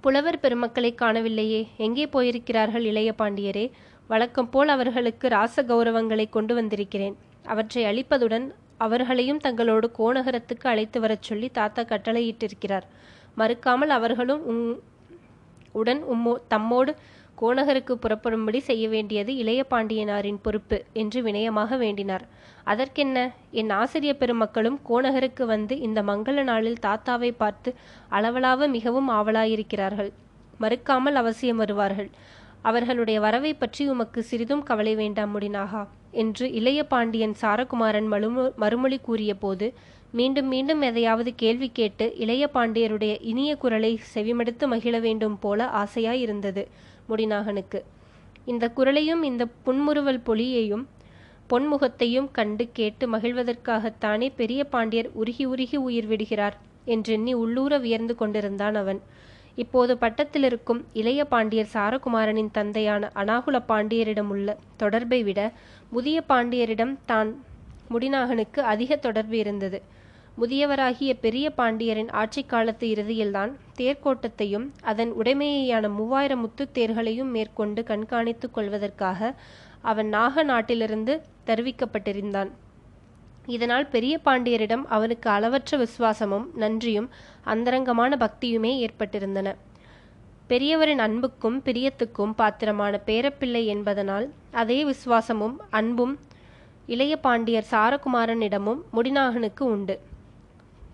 புலவர் 0.00 0.40
பெருமக்களை 0.40 0.90
காணவில்லையே 0.94 1.60
எங்கே 1.76 2.04
போயிருக்கிறார்கள் 2.06 2.84
இளைய 2.90 3.14
பாண்டியரே? 3.18 3.70
வழக்கம் 4.08 4.50
போல் 4.50 4.68
அவர்களுக்கு 4.68 5.28
ராச 5.28 5.62
கௌரவங்களை 5.62 6.26
கொண்டு 6.30 6.54
வந்திருக்கிறேன். 6.54 7.16
அவற்றை 7.44 7.82
அளிப்பதுடன் 7.84 8.46
அவர்களையும் 8.86 9.40
தங்களோடு 9.44 9.86
கோநகரத்துக்கு 9.98 10.66
அழைத்து 10.72 10.98
வரச் 11.00 11.26
சொல்லி 11.28 11.48
தாத்தா 11.58 11.82
கட்டளையிட்டிருக்கிறார். 11.82 12.86
மறுக்காமல் 13.40 13.92
அவர்களும் 13.98 14.42
உங் 14.52 14.64
உடன் 15.80 16.02
உம்மோ 16.14 16.32
தம்மோடு 16.52 16.92
கோநகருக்கு 17.40 17.94
புறப்படும்படி 17.94 18.58
செய்ய 18.66 18.84
வேண்டியது 18.88 19.32
இளைய 19.42 19.60
பாண்டியனாரின் 19.70 20.40
பொறுப்பு 20.42 20.76
என்று 20.92 21.18
வினயமாக 21.22 21.76
வேண்டினார். 21.76 22.24
அதற்கென்ன? 22.64 23.18
என் 23.60 23.72
ஆசிரிய 23.78 24.12
பெருமக்களும் 24.14 24.76
கோநகருக்கு 24.88 25.44
வந்து 25.44 25.74
இந்த 25.80 26.02
மங்கள 26.02 26.42
நாளில் 26.50 26.82
தாத்தாவை 26.86 27.30
பார்த்து 27.42 27.72
அளவலாவ 28.18 28.68
மிகவும் 28.68 29.08
ஆவலாயிருக்கிறார்கள். 29.18 30.12
மறுக்காமல் 30.60 31.18
அவசியம் 31.22 31.60
வருவார்கள். 31.62 32.10
அவர்களுடைய 32.62 33.18
வரவை 33.20 33.54
பற்றி 33.54 33.82
உமக்கு 33.88 34.22
சிறிதும் 34.22 34.62
கவலை 34.62 34.94
வேண்டாம் 34.94 35.34
முடினாகா? 35.34 35.82
என்று 36.12 36.52
இளைய 36.52 36.84
பாண்டியன் 36.84 37.34
சாரகுமாரன் 37.40 38.08
மறுமொ 38.12 38.44
மறுமொழி 38.56 38.98
கூறிய 38.98 39.34
போது 39.34 39.66
மீண்டும் 40.12 40.46
மீண்டும் 40.46 40.80
எதையாவது 40.80 41.34
கேள்வி 41.34 41.68
கேட்டு 41.72 42.06
இளைய 42.16 42.50
பாண்டியருடைய 42.54 43.12
இனிய 43.20 43.56
குரலை 43.56 44.00
செவிமடுத்து 44.14 44.66
மகிழ 44.66 44.98
வேண்டும் 45.00 45.38
போல 45.38 45.68
ஆசையாயிருந்தது 45.82 46.64
முடிநாகனுக்கு. 47.08 47.80
இந்த 48.44 48.64
குரலையும் 48.68 49.22
இந்த 49.22 49.46
புன்முறுவல் 49.62 50.20
பொலியையும் 50.26 50.84
பொன்முகத்தையும் 51.50 52.28
கண்டு 52.32 52.64
கேட்டு 52.72 53.04
மகிழ்வதற்காகத்தானே 53.12 54.28
பெரிய 54.36 54.64
பாண்டியர் 54.64 55.10
உருகி 55.14 55.44
உருகி 55.44 55.76
உயிர் 55.76 56.06
விடுகிறார் 56.06 56.56
என்றெண்ணி 56.84 57.34
உள்ளூர 57.34 57.78
வியர்ந்து 57.78 58.14
கொண்டிருந்தான் 58.14 58.74
அவன். 58.74 59.00
இப்போது 59.56 59.98
பட்டத்தில் 59.98 60.42
இருக்கும் 60.42 60.86
இளைய 60.92 61.24
பாண்டியர் 61.24 61.72
சாரகுமாரனின் 61.72 62.50
தந்தையான 62.52 63.10
அனாகுல 63.14 63.62
பாண்டியரிடம் 63.68 64.28
உள்ள 64.28 64.56
தொடர்பை 64.76 65.22
விட 65.22 65.52
முதிய 65.90 66.24
பாண்டியரிடம் 66.28 66.98
தான் 67.06 67.44
முடிநாகனுக்கு 67.90 68.60
அதிக 68.60 68.96
தொடர்பு 68.96 69.38
இருந்தது. 69.38 69.82
முதியவராகிய 70.40 71.12
பெரிய 71.20 71.52
பாண்டியரின் 71.56 72.10
ஆட்சி 72.10 72.44
காலத்து 72.44 72.88
இறுதியில்தான் 72.88 73.52
தேர்க்கோட்டத்தையும் 73.78 74.70
அதன் 74.82 75.12
உடைமையான 75.12 75.88
மூவாயிரம் 75.88 76.40
முத்துத் 76.40 76.72
தேர்களையும் 76.72 77.30
மேற்கொண்டு 77.30 77.82
கண்காணித்துக் 77.82 78.50
கொள்வதற்காக 78.52 79.34
அவன் 79.80 80.08
நாக 80.08 80.42
நாட்டிலிருந்து 80.42 81.22
தருவிக்கப்பட்டிருந்தான். 81.46 82.50
இதனால் 83.46 83.86
பெரிய 83.86 84.20
பாண்டியரிடம் 84.24 84.84
அவனுக்கு 84.88 85.30
அளவற்ற 85.30 85.76
விசுவாசமும் 85.76 86.46
நன்றியும் 86.54 87.08
அந்தரங்கமான 87.44 88.16
பக்தியுமே 88.16 88.86
ஏற்பட்டிருந்தன. 88.86 89.54
பெரியவரின் 90.48 90.98
அன்புக்கும் 90.98 91.62
பிரியத்துக்கும் 91.64 92.32
பாத்திரமான 92.36 93.00
பேரப்பிள்ளை 93.06 93.64
என்பதனால் 93.64 94.32
அதே 94.52 94.84
விசுவாசமும் 94.84 95.56
அன்பும் 95.70 96.18
இளைய 96.86 97.16
பாண்டியர் 97.16 97.66
சாரகுமாரனிடமும் 97.70 98.80
முடிநாகனுக்கு 98.92 99.60
உண்டு. 99.60 100.00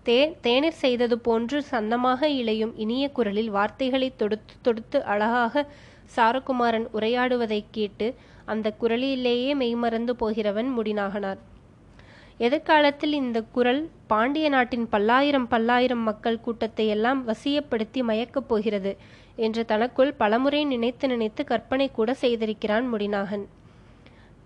தே 0.05 0.35
தேநீர் 0.41 0.81
செய்தது 0.83 1.19
போன்று 1.19 1.63
சன்னமாக 1.71 2.23
இளையும் 2.23 2.71
இனிய 2.75 3.09
குரலில் 3.09 3.49
வார்த்தைகளை 3.49 4.13
தொடுத்து 4.15 4.53
தொடுத்து 4.61 5.03
அழகாக 5.03 5.65
சாரகுமாரன் 6.15 6.87
உரையாடுவதைக் 6.93 7.71
கேட்டு 7.71 8.15
அந்த 8.45 8.71
குரலிலேயே 8.71 9.55
மெய்மறந்து 9.55 10.15
போகிறவன் 10.15 10.79
முடிநாகனார். 10.79 11.37
எதிர்காலத்தில் 12.39 13.13
இந்த 13.13 13.43
குரல் 13.51 13.81
பாண்டிய 14.07 14.49
நாட்டின் 14.49 14.85
பல்லாயிரம் 14.89 15.47
பல்லாயிரம் 15.47 15.99
மக்கள் 15.99 16.39
கூட்டத்தை 16.39 16.87
எல்லாம் 16.87 17.21
வசியப்படுத்தி 17.27 18.01
மயக்கப் 18.01 18.47
போகிறது 18.47 18.91
என்று 19.35 19.65
தனக்குள் 19.65 20.13
பலமுறை 20.13 20.61
நினைத்து 20.65 21.07
நினைத்து 21.07 21.43
கற்பனை 21.43 21.91
கூட 21.91 22.15
செய்திருக்கிறான் 22.21 22.85
முடிநாகன். 22.93 23.45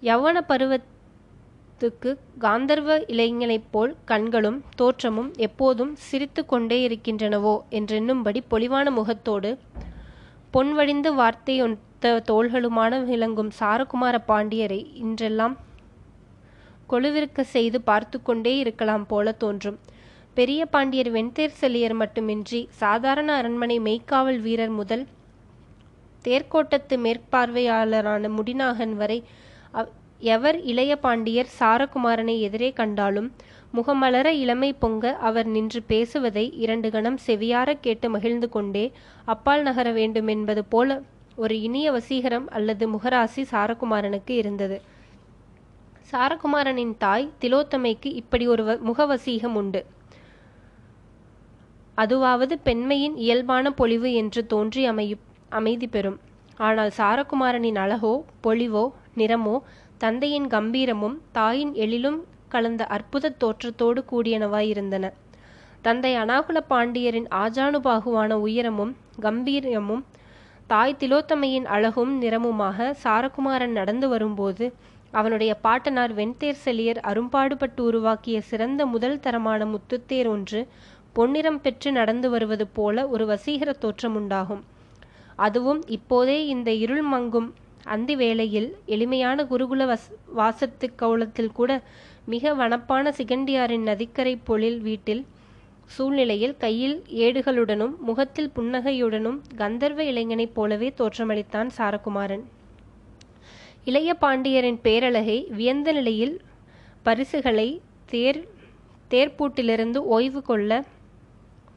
யவன 0.01 0.37
பருவத்துக்கு 0.41 2.11
காந்தர்வ 2.41 2.97
இளைஞனைப் 3.07 3.69
போல் 3.71 3.95
கண்களும் 4.05 4.59
தோற்றமும் 4.75 5.31
எப்போதும் 5.37 5.95
சிரித்து 5.99 6.45
கொண்டே 6.45 6.79
இருக்கின்றனவோ 6.87 7.55
என்றெண்ணும்படி 7.71 8.41
பொலிவான 8.49 8.89
முகத்தோடு 8.91 9.51
பொன்வழிந்து 10.53 11.11
வார்த்தையொத்த 11.19 12.15
தோள்களுமான 12.31 13.03
விளங்கும் 13.05 13.51
சாரகுமார 13.59 14.15
பாண்டியரை 14.27 14.81
இன்றெல்லாம் 15.03 15.55
கொழுவிற்க 16.89 17.41
செய்து 17.55 17.81
பார்த்து 17.81 18.17
கொண்டே 18.21 18.53
இருக்கலாம் 18.57 19.05
போல 19.05 19.31
தோன்றும். 19.43 19.79
பெரிய 20.33 20.61
பாண்டியர் 20.65 21.11
வெண்தேர் 21.11 21.59
செல்லியர் 21.61 21.93
மட்டுமின்றி 21.93 22.61
சாதாரண 22.81 23.29
அரண்மனை 23.33 23.77
மெய்க்காவல் 23.79 24.39
வீரர் 24.41 24.73
முதல் 24.79 25.03
தேர்க்கோட்டத்து 26.25 26.95
மேற்பார்வையாளரான 27.05 28.29
முடிநாகன் 28.37 28.95
வரை 28.95 29.19
எவர் 30.33 30.57
இளைய 30.61 30.93
பாண்டியர் 30.95 31.49
சாரகுமாரனை 31.59 32.35
எதிரே 32.39 32.69
கண்டாலும் 32.71 33.29
முகமலர 33.73 34.27
இளமை 34.43 34.69
பொங்க 34.73 35.13
அவர் 35.27 35.47
நின்று 35.47 35.79
பேசுவதை 35.87 36.45
இரண்டு 36.57 36.89
கணம் 36.91 37.17
செவியார 37.27 37.69
கேட்டு 37.81 38.09
மகிழ்ந்து 38.09 38.49
கொண்டே 38.49 38.85
அப்பால் 39.25 39.61
நகர 39.61 39.91
வேண்டுமென்பது 39.91 40.63
போல 40.65 41.01
ஒரு 41.35 41.55
இனிய 41.61 41.87
வசீகரம் 41.91 42.47
அல்லது 42.47 42.87
முகராசி 42.87 43.43
சாரகுமாரனுக்கு 43.51 44.33
இருந்தது. 44.41 44.77
சாரகுமாரனின் 46.13 46.91
தாய் 46.97 47.31
திலோத்தமைக்கு 47.41 48.09
இப்படி 48.13 48.45
ஒரு 48.47 48.63
முகவசீகம் 48.87 49.55
உண்டு. 49.55 49.81
அதுவாவது 51.97 52.55
பெண்மையின் 52.63 53.15
இயல்பான 53.15 53.71
பொலிவு 53.71 54.09
என்று 54.13 54.41
தோன்றி 54.45 54.83
அமையு 54.87 55.17
அமைதி 55.49 55.87
பெறும். 55.87 56.19
ஆனால் 56.57 56.91
சாரகுமாரனின் 56.97 57.79
அழகோ 57.83 58.13
பொலிவோ 58.43 58.85
நிறமோ 59.17 59.55
தந்தையின் 59.97 60.47
கம்பீரமும் 60.47 61.17
தாயின் 61.31 61.73
எழிலும் 61.73 62.19
கலந்த 62.47 62.83
அற்புத 62.85 63.33
தோற்றத்தோடு 63.43 64.01
கூடியனவாயிருந்தன. 64.11 65.05
தந்தை 65.81 66.13
அனாகுல 66.15 66.57
பாண்டியரின் 66.69 67.29
ஆஜானுபாகுவான 67.43 68.33
உயரமும் 68.39 68.93
கம்பீரமும் 69.21 70.03
தாய் 70.67 70.99
திலோத்தமையின் 70.99 71.67
அழகும் 71.75 72.13
நிறமுமாக 72.21 72.93
சாரகுமாரன் 73.03 73.77
நடந்து 73.79 74.07
வரும்போது 74.09 74.65
அவனுடைய 75.13 75.51
பாட்டனார் 75.65 76.13
வெண்தேர் 76.15 76.61
செலியர் 76.65 76.99
அரும்பாடுபட்டு 77.09 77.81
உருவாக்கிய 77.83 78.37
சிறந்த 78.41 78.81
முதல் 78.85 79.19
தரமான 79.19 79.65
முத்துத்தேர் 79.65 80.29
ஒன்று 80.35 80.61
பொன்னிறம் 81.13 81.59
பெற்று 81.61 81.89
நடந்து 81.91 82.27
வருவது 82.29 82.65
போல 82.67 83.07
ஒரு 83.07 83.25
வசீகர 83.25 83.71
தோற்றம் 83.73 84.15
உண்டாகும் 84.15 84.63
அதுவும் 85.35 85.81
இப்போதே 85.87 86.37
இந்த 86.45 86.69
இருள் 86.83 87.05
மங்கும். 87.11 87.49
அந்தி 87.85 88.15
வேளையில் 88.15 88.67
எளிமையான 88.85 89.43
குருகுல 89.43 89.85
வஸ் 89.91 90.07
வாசத்து 90.33 90.87
கவுளத்தில் 91.01 91.51
கூட 91.51 91.71
மிக 92.25 92.53
வனப்பான 92.53 93.11
சிகண்டியாரின் 93.17 93.87
நதிக்கரை 93.89 94.33
பொழில் 94.45 94.79
வீட்டில் 94.79 95.23
சூழ்நிலையில் 95.95 96.57
கையில் 96.57 96.97
ஏடுகளுடனும் 97.25 97.95
முகத்தில் 97.99 98.51
புன்னகையுடனும் 98.55 99.39
கந்தர்வ 99.55 100.03
இளைஞனைப் 100.11 100.55
போலவே 100.55 100.89
தோற்றமளித்தான் 100.97 101.71
சாரகுமாரன். 101.77 102.45
இளைய 103.85 104.13
பாண்டியரின் 104.13 104.79
பேரழகை 104.83 105.37
வியந்த 105.49 105.91
நிலையில் 105.91 106.35
பரிசுகளை 107.03 107.81
தேர் 108.05 108.39
தேர்ப்பூட்டிலிருந்து 109.11 109.95
ஓய்வு 109.95 110.41
கொள்ள 110.41 110.71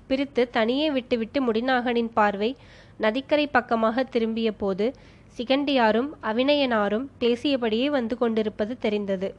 பிரித்து 0.07 0.51
தனியே 0.51 0.91
விட்டுவிட்டு 0.91 1.39
முடிநாகனின் 1.47 2.11
பார்வை 2.15 2.51
நதிக்கரை 2.97 3.47
பக்கமாக 3.47 4.05
திரும்பிய 4.05 4.53
போது 4.53 4.87
சிகண்டியாரும் 5.39 6.11
அவினயனாரும் 6.23 7.07
பேசியபடியே 7.21 7.87
வந்து 7.87 8.17
கொண்டிருப்பது 8.17 8.79
தெரிந்தது. 8.79 9.35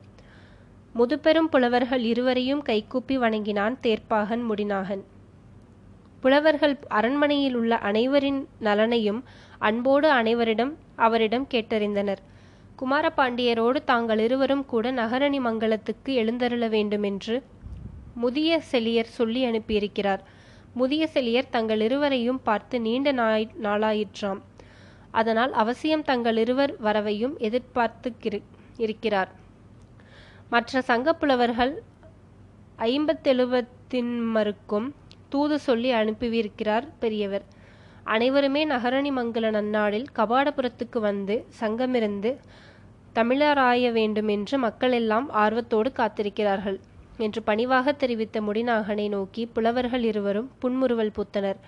முதுபெரும் 0.95 1.49
புலவர்கள் 1.49 2.03
இருவரையும் 2.03 2.61
கைகூப்பி 2.61 3.17
வணங்கினான் 3.17 3.77
தேர்ப்பாகன் 3.81 4.43
முடிநாகன். 4.49 5.03
புலவர்கள் 6.21 6.79
அரண்மனையில் 6.87 7.55
உள்ள 7.55 7.75
அனைவரின் 7.77 8.47
நலனையும் 8.59 9.21
அன்போடு 9.59 10.09
அனைவரிடம் 10.11 10.73
அவரிடம் 10.95 11.47
கேட்டறிந்தனர். 11.53 12.21
குமாரபாண்டியரோடு 12.81 13.83
தாங்கள் 13.83 14.19
இருவரும் 14.19 14.65
கூட 14.65 14.91
நகரணி 14.91 15.45
மங்கலத்துக்கு 15.45 16.05
எழுந்தருள 16.05 16.69
வேண்டுமென்று 16.69 17.43
முதிய 18.15 18.61
செழியர் 18.71 19.01
சொல்லி 19.01 19.45
அனுப்பியிருக்கிறார். 19.45 20.19
முதிய 20.73 21.09
செழியர் 21.13 21.49
தங்கள் 21.49 21.81
இருவரையும் 21.81 22.41
பார்த்து 22.41 22.81
நீண்ட 22.81 23.11
நாய் 23.11 23.49
நாளாயிற்றாம். 23.63 24.39
அதனால் 25.11 25.53
அவசியம் 25.53 26.03
தங்கள் 26.03 26.37
இருவர் 26.37 26.81
வரவையும் 26.81 27.37
எதிர்பார்த்து 27.37 28.13
இருக்கிறார். 28.77 29.31
மற்ற 30.49 30.83
சங்கப்புலவர்கள் 30.87 31.81
ஐம்பத்தெழுபத்தின்மருக்கும் 32.77 34.91
தூது 35.29 35.59
சொல்லி 35.59 35.91
அனுப்பியிருக்கிறார் 35.91 36.87
பெரியவர். 36.99 37.55
அனைவருமே 38.07 38.65
நகரணி 38.65 39.11
மங்கல 39.11 39.49
நன்னாளில் 39.51 40.05
கபாடபுரத்துக்கு 40.15 40.99
வந்து 40.99 41.45
சங்கமிருந்து 41.59 42.31
தமிழராய 43.15 43.91
வேண்டும் 43.91 44.27
என்று 44.27 44.57
மக்கள் 44.57 44.91
எல்லாம் 44.91 45.27
ஆர்வத்தோடு 45.33 45.91
காத்திருக்கிறார்கள் 45.95 46.77
என்று 47.17 47.41
பணிவாக 47.43 47.93
தெரிவித்த 47.93 48.41
முடிநாகனை 48.41 49.07
நோக்கி 49.09 49.45
புலவர்கள் 49.45 50.03
இருவரும் 50.03 50.51
புன்முறுவல் 50.59 51.15
பூத்தனர். 51.17 51.59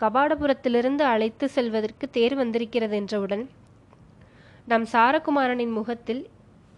கபாடபுரத்திலிருந்து 0.00 1.04
அழைத்து 1.04 1.48
செல்வதற்கு 1.48 2.10
தேர் 2.10 2.34
வந்திருக்கிறது 2.34 2.96
என்றவுடன் 2.96 3.44
நம் 4.66 4.86
சாரகுமாரனின் 4.92 5.72
முகத்தில் 5.72 6.22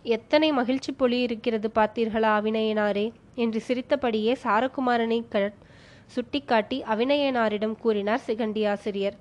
எத்தனை 0.02 0.52
மகிழ்ச்சி 0.52 0.92
பொலி 0.98 1.20
இருக்கிறது 1.20 1.70
பார்த்தீர்களா 1.74 2.32
அவிநயனாரே 2.40 3.06
என்று 3.34 3.60
சிரித்தபடியே 3.60 4.36
சாரகுமாரனை 4.44 5.24
கட் 5.28 5.58
சுட்டிக்காட்டி 6.14 6.78
அவிநயனாரிடம் 6.82 7.76
கூறினார் 7.80 8.26
சிகண்டியாசிரியர். 8.26 9.16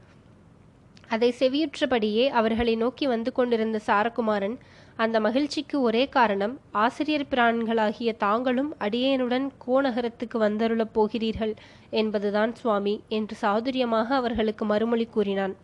அதை 1.10 1.30
செவியுற்றபடியே 1.40 2.28
அவர்களை 2.40 2.76
நோக்கி 2.76 3.06
வந்து 3.08 3.32
கொண்டிருந்த 3.32 3.80
சாரகுமாரன் 3.86 4.58
அந்த 4.96 5.20
மகிழ்ச்சிக்கு 5.20 5.82
ஒரே 5.82 6.04
காரணம் 6.10 6.54
ஆசிரியர் 6.72 7.26
பிரான்களாகிய 7.32 8.12
தாங்களும் 8.18 8.72
அடியேனுடன் 8.78 9.52
கோநகரத்துக்கு 9.68 10.38
வந்தருளப் 10.38 10.94
போகிறீர்கள் 10.94 11.54
என்பதுதான் 11.90 12.56
சுவாமி 12.56 12.96
என்று 13.08 13.38
சாதுரியமாக 13.42 14.10
அவர்களுக்கு 14.20 14.66
மறுமொழி 14.66 15.06
கூறினான். 15.06 15.56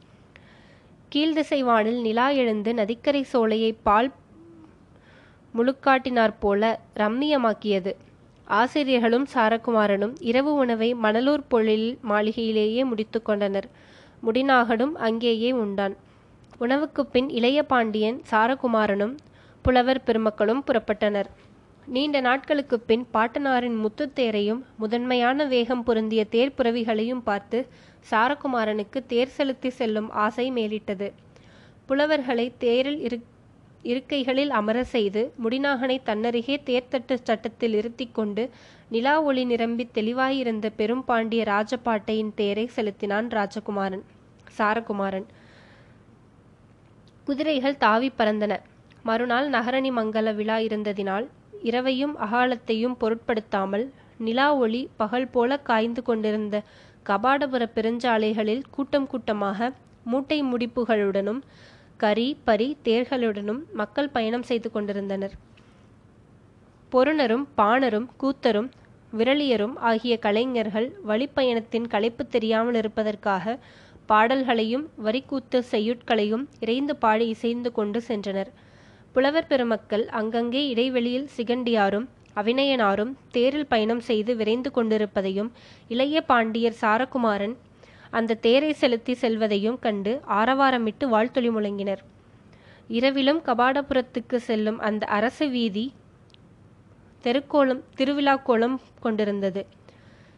கீழ்திசை 1.15 1.59
வானில் 1.59 2.01
நிலா 2.01 2.27
எழுந்து 2.41 2.73
நதிக்கரை 2.73 3.23
சோலையை 3.33 3.71
பால் 3.83 4.11
முழுக்காட்டினார் 5.53 6.35
போல 6.39 6.79
ரம்மியமாக்கியது. 6.95 7.93
ஆசிரியர்களும் 8.45 9.27
சாரகுமாரனும் 9.33 10.15
இரவு 10.19 10.53
உணவை 10.53 10.95
மணலூர் 10.95 11.43
பொழில் 11.47 11.97
மாளிகையிலேயே 12.09 12.85
முடித்து 12.85 13.21
கொண்டனர். 13.21 13.69
முடிநாகனும் 14.25 14.91
அங்கேயே 14.91 15.51
உண்டான். 15.51 15.95
உணவுக்குப் 16.59 17.11
பின் 17.11 17.29
இளைய 17.29 17.63
பாண்டியன் 17.63 18.21
சாரகுமாரனும் 18.31 19.15
புலவர் 19.61 20.03
பெருமக்களும் 20.03 20.63
புறப்பட்டனர். 20.67 21.25
நீண்ட 21.85 22.21
நாட்களுக்குப் 22.21 22.87
பின் 22.87 23.07
பாட்டனாரின் 23.13 23.77
முத்துத்தேரையும் 23.77 24.61
முதன்மையான 24.77 25.45
வேகம் 25.45 25.83
பொருந்திய 25.83 26.25
தேர் 26.25 26.53
புறவிகளையும் 26.57 27.21
பார்த்து 27.23 27.67
சாரகுமாரனுக்கு 28.11 29.05
தேர் 29.07 29.27
செலுத்தி 29.27 29.69
செல்லும் 29.69 30.09
ஆசை 30.11 30.51
மேலிட்டது. 30.51 31.11
புலவர்களை 31.85 32.53
தேரில் 32.57 32.99
இரு 32.99 33.23
இருக்கைகளில் 33.83 34.49
அமர 34.49 34.83
செய்து 34.83 35.21
முடிநாகனை 35.43 35.97
தன்னருகே 36.05 36.55
தேர்தட்டு 36.65 37.15
சட்டத்தில் 37.23 37.73
இருத்தி 37.73 38.05
கொண்டு 38.11 38.43
நிலா 38.89 39.15
ஒளி 39.21 39.43
நிரம்பி 39.45 39.85
தெளிவாயிருந்த 39.93 40.67
பெரும் 40.75 41.03
பாண்டிய 41.03 41.43
ராஜபாட்டையின் 41.43 42.33
தேரை 42.35 42.65
செலுத்தினான் 42.65 43.29
ராஜகுமாரன் 43.29 44.03
சாரகுமாரன். 44.57 45.27
குதிரைகள் 47.27 47.77
தாவி 47.77 48.11
பறந்தன. 48.17 48.53
மறுநாள் 49.03 49.47
நகரணி 49.49 49.91
மங்கல 49.91 50.35
விழா 50.35 50.57
இருந்ததினால் 50.59 51.25
இரவையும் 51.63 52.15
அகாலத்தையும் 52.17 52.97
பொருட்படுத்தாமல் 52.97 53.85
நிலா 54.17 54.47
ஒளி 54.55 54.81
பகல் 54.97 55.27
போல 55.27 55.57
காய்ந்து 55.59 56.01
கொண்டிருந்த 56.03 56.57
கபாடபுர 57.09 57.63
பெருஞ்சாலைகளில் 57.75 58.63
கூட்டம் 58.71 59.07
கூட்டமாக 59.07 59.71
மூட்டை 60.03 60.37
முடிப்புகளுடனும் 60.43 61.41
கரி 62.03 62.25
பரி 62.47 62.67
தேர்களுடனும் 62.85 63.59
மக்கள் 63.79 64.09
பயணம் 64.09 64.45
செய்து 64.49 64.69
கொண்டிருந்தனர். 64.71 65.35
பொருணரும் 66.91 67.45
பாணரும் 67.59 68.07
கூத்தரும் 68.21 68.69
விரலியரும் 69.13 69.75
ஆகிய 69.89 70.13
கலைஞர்கள் 70.17 70.87
வழிப்பயணத்தின் 71.09 71.87
களைப்பு 71.93 72.23
தெரியாமல் 72.27 72.77
இருப்பதற்காக 72.81 73.55
பாடல்களையும் 74.05 74.85
வரிக்கூத்து 75.05 75.59
செய்யுட்களையும் 75.71 76.45
இறைந்து 76.59 76.95
பாடி 76.95 77.27
இசைந்து 77.27 77.71
கொண்டு 77.71 77.99
சென்றனர். 78.07 78.51
புலவர் 79.15 79.49
பெருமக்கள் 79.51 80.05
அங்கங்கே 80.19 80.63
இடைவெளியில் 80.73 81.29
சிகண்டியாரும் 81.37 82.07
அவிநயனாரும் 82.41 83.13
தேரில் 83.31 83.69
பயணம் 83.73 84.03
செய்து 84.09 84.31
விரைந்து 84.35 84.69
கொண்டிருப்பதையும் 84.71 85.49
இளைய 85.87 86.21
பாண்டியர் 86.31 86.79
சாரகுமாரன் 86.81 87.55
அந்த 88.17 88.39
தேரை 88.45 88.71
செலுத்தி 88.73 89.13
செல்வதையும் 89.13 89.77
கண்டு 89.79 90.11
ஆரவாரமிட்டு 90.39 91.05
வாழ்த்தொலி 91.05 91.49
முழங்கினர். 91.49 92.01
இரவிலும் 92.89 93.41
கபாடபுரத்துக்கு 93.45 94.37
செல்லும் 94.47 94.79
அந்த 94.79 95.03
அரசு 95.17 95.45
வீதி 95.49 95.85
தெருக்கோலம் 97.23 97.81
திருவிழா 97.95 98.35
கோலம் 98.47 98.77
கொண்டிருந்தது. 98.99 99.61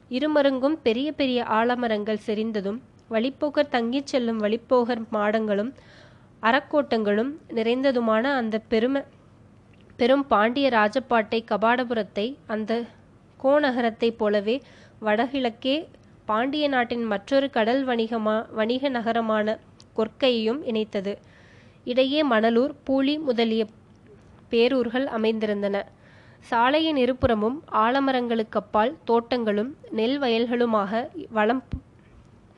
இருமருங்கும் 0.10 0.78
பெரிய 0.84 1.08
பெரிய 1.12 1.40
ஆலமரங்கள் 1.50 2.26
செறிந்ததும் 2.28 2.80
வழிப்போக்கர் 3.10 3.74
தங்கிச் 3.76 4.12
செல்லும் 4.12 4.40
வழிப்போகர் 4.44 5.02
மாடங்களும் 5.12 5.72
அறக்கோட்டங்களும் 6.44 7.32
நிறைந்ததுமான 7.60 8.24
அந்த 8.40 8.56
பெரும 8.74 9.04
பெரும் 10.00 10.26
பாண்டிய 10.28 10.68
ராஜபாட்டை 10.70 11.40
கபாடபுரத்தை 11.52 12.28
அந்த 12.54 12.72
கோநகரத்தைப் 13.44 14.18
போலவே 14.18 14.56
வடகிழக்கே 15.02 15.76
பாண்டிய 16.26 16.68
நாட்டின் 16.68 17.04
மற்றொரு 17.04 17.50
கடல் 17.50 17.88
வணிகமா 17.88 18.36
வணிக 18.50 18.90
நகரமான 18.90 19.60
கொற்கையையும் 19.98 20.62
இணைத்தது. 20.66 21.14
இடையே 21.84 22.22
மணலூர் 22.26 22.74
பூலி 22.88 23.20
முதலிய 23.20 23.66
பேரூர்கள் 24.52 25.06
அமைந்திருந்தன. 25.18 25.84
சாலையின் 26.40 26.96
இருபுறமும் 26.96 27.64
ஆலமரங்களுக்கப்பால் 27.72 28.94
தோட்டங்களும் 29.06 29.78
நெல் 29.92 30.20
வயல்களுமாக 30.20 31.10
வளம் 31.30 31.64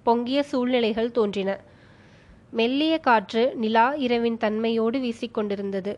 பொங்கிய 0.03 0.43
சூழ்நிலைகள் 0.43 1.11
தோன்றின. 1.11 1.59
மெல்லிய 2.51 2.97
காற்று 2.97 3.43
நிலா 3.55 3.93
இரவின் 3.93 4.37
தன்மையோடு 4.37 4.99
வீசிக்கொண்டிருந்தது. 4.99 5.93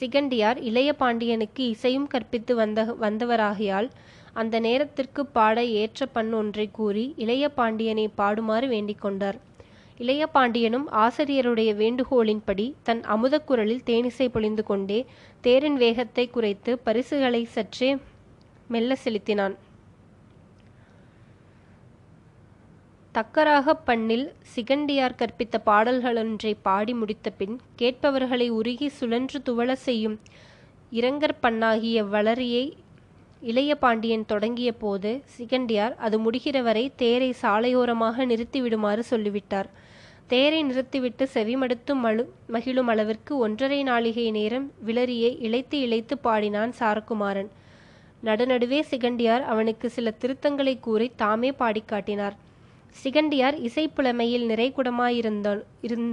சிகண்டியார் 0.00 0.58
இளைய 0.60 0.92
பாண்டியனுக்கு 0.92 1.68
இசையும் 1.68 2.06
கற்பித்து 2.06 2.54
வந்த 2.54 2.96
வந்தவராகையால் 3.00 3.88
அந்த 4.34 4.60
நேரத்திற்கு 4.60 5.22
பாட 5.26 5.64
ஏற்ற 5.80 6.06
பண் 6.06 6.32
ஒன்றை 6.32 6.66
கூறி 6.72 7.04
இளைய 7.16 7.44
பாண்டியனை 7.48 8.06
பாடுமாறு 8.16 8.68
வேண்டிக் 8.68 9.00
கொண்டார். 9.00 9.38
இளைய 9.98 10.26
பாண்டியனும் 10.26 10.86
ஆசிரியருடைய 11.04 11.70
வேண்டுகோளின்படி 11.82 12.66
தன் 12.82 13.02
அமுதக்குரலில் 13.14 13.84
தேனிசை 13.86 14.26
பொழிந்து 14.28 14.62
கொண்டே 14.62 14.98
தேரின் 15.40 15.76
வேகத்தை 15.76 16.24
குறைத்து 16.30 16.72
பரிசுகளை 16.78 17.42
சற்றே 17.44 17.90
மெல்ல 18.68 18.96
செலுத்தினான். 19.04 19.54
தக்கராக 23.14 23.74
பண்ணில் 23.84 24.24
சிகண்டியார் 24.54 25.18
கற்பித்த 25.20 25.56
பாடல்களொன்றை 25.66 26.52
பாடி 26.62 26.94
முடித்த 26.94 27.30
பின் 27.30 27.56
கேட்பவர்களை 27.78 28.48
உருகி 28.50 28.88
சுழன்று 28.98 29.40
துவள 29.48 29.72
செய்யும் 29.86 30.16
இரங்கற்பண்ணாகிய 30.92 32.00
வளரியை 32.08 32.64
இளைய 33.50 33.72
பாண்டியன் 33.74 34.26
தொடங்கிய 34.26 34.70
போது 34.82 35.10
சிகண்டியார் 35.36 35.94
அது 36.06 36.16
முடிகிறவரை 36.18 36.84
தேரை 36.96 37.30
சாலையோரமாக 37.42 38.26
நிறுத்திவிடுமாறு 38.30 39.02
சொல்லிவிட்டார். 39.12 39.68
தேரை 40.26 40.60
நிறுத்திவிட்டு 40.62 41.24
செவிமடுத்து 41.34 41.94
மழு 41.94 42.22
மகிழும் 42.46 42.86
அளவிற்கு 42.86 43.32
ஒன்றரை 43.38 43.80
நாளிகை 43.82 44.26
நேரம் 44.30 44.66
விளரியை 44.86 45.30
இழைத்து 45.46 45.78
இழைத்து 45.86 46.16
பாடினான் 46.18 46.72
சாரகுமாரன் 46.78 47.50
நடுநடுவே 48.24 48.80
சிகண்டியார் 48.90 49.44
அவனுக்கு 49.52 49.86
சில 49.90 50.14
திருத்தங்களை 50.20 50.74
கூறி 50.80 51.08
தாமே 51.16 51.50
பாடிக்காட்டினார் 51.58 52.36
சிகண்டியார் 53.02 53.56
இசைப்புலமையில் 53.68 54.48
நிறைகுடமாயிருந்தான் 54.52 55.60
இருந் 55.80 56.08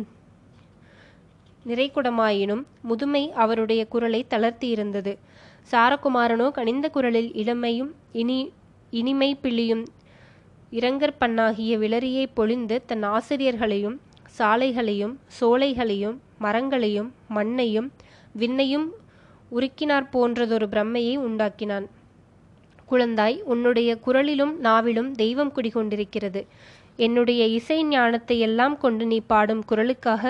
நிறைகுடமாயினும் 1.66 2.64
முதுமை 2.82 3.24
அவருடைய 3.44 3.82
குரலை 3.86 4.26
தளர்த்தியிருந்தது. 4.30 5.14
சாரகுமாரனோ 5.70 6.52
கனிந்த 6.52 6.90
குரலில் 6.90 7.32
இளமையும் 7.34 7.92
இனி 8.12 8.40
இனிமை 8.94 9.30
பிழியும் 9.44 9.84
இரங்கற்பண்ணாகிய 10.72 11.74
விளரியை 11.78 12.26
பொழிந்து 12.34 12.76
தன் 12.86 13.04
ஆசிரியர்களையும் 13.04 13.98
சாலைகளையும் 14.38 15.16
சோலைகளையும் 15.40 16.18
மரங்களையும் 16.40 17.10
மண்ணையும் 17.28 17.90
விண்ணையும் 18.40 18.88
உருக்கினார் 19.52 20.08
போன்றதொரு 20.14 20.68
பிரம்மையை 20.74 21.16
உண்டாக்கினான். 21.20 21.88
குழந்தாய் 22.90 23.38
உன்னுடைய 23.44 23.90
குரலிலும் 24.06 24.54
நாவிலும் 24.64 25.12
தெய்வம் 25.12 25.52
குடிகொண்டிருக்கிறது. 25.56 26.42
என்னுடைய 26.96 27.42
இசை 27.58 27.78
ஞானத்தை 27.86 28.38
எல்லாம் 28.40 28.78
கொண்டு 28.78 29.06
நீ 29.06 29.20
பாடும் 29.22 29.64
குரலுக்காக 29.70 30.24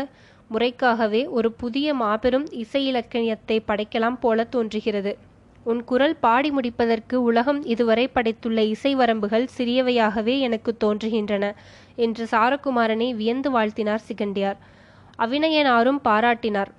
முறைக்காகவே 0.54 1.30
ஒரு 1.30 1.52
புதிய 1.52 1.94
மாபெரும் 1.94 2.48
இசை 2.52 2.86
இலக்கியத்தை 2.86 3.64
படைக்கலாம் 3.68 4.18
போல 4.20 4.44
தோன்றுகிறது. 4.44 5.18
உன் 5.64 5.84
குரல் 5.84 6.16
பாடி 6.16 6.52
முடிப்பதற்கு 6.52 7.24
உலகம் 7.24 7.64
இதுவரை 7.64 8.10
படைத்துள்ள 8.16 8.58
இசை 8.58 8.96
வரம்புகள் 8.96 9.46
சிறியவையாகவே 9.58 10.40
எனக்கு 10.40 10.72
தோன்றுகின்றன 10.84 11.54
என்று 11.96 12.28
சாரகுமாரனை 12.32 13.10
வியந்து 13.16 13.52
வாழ்த்தினார் 13.52 14.06
சிகண்டியார். 14.08 14.58
அவினயனாரும் 15.20 16.00
பாராட்டினார். 16.04 16.72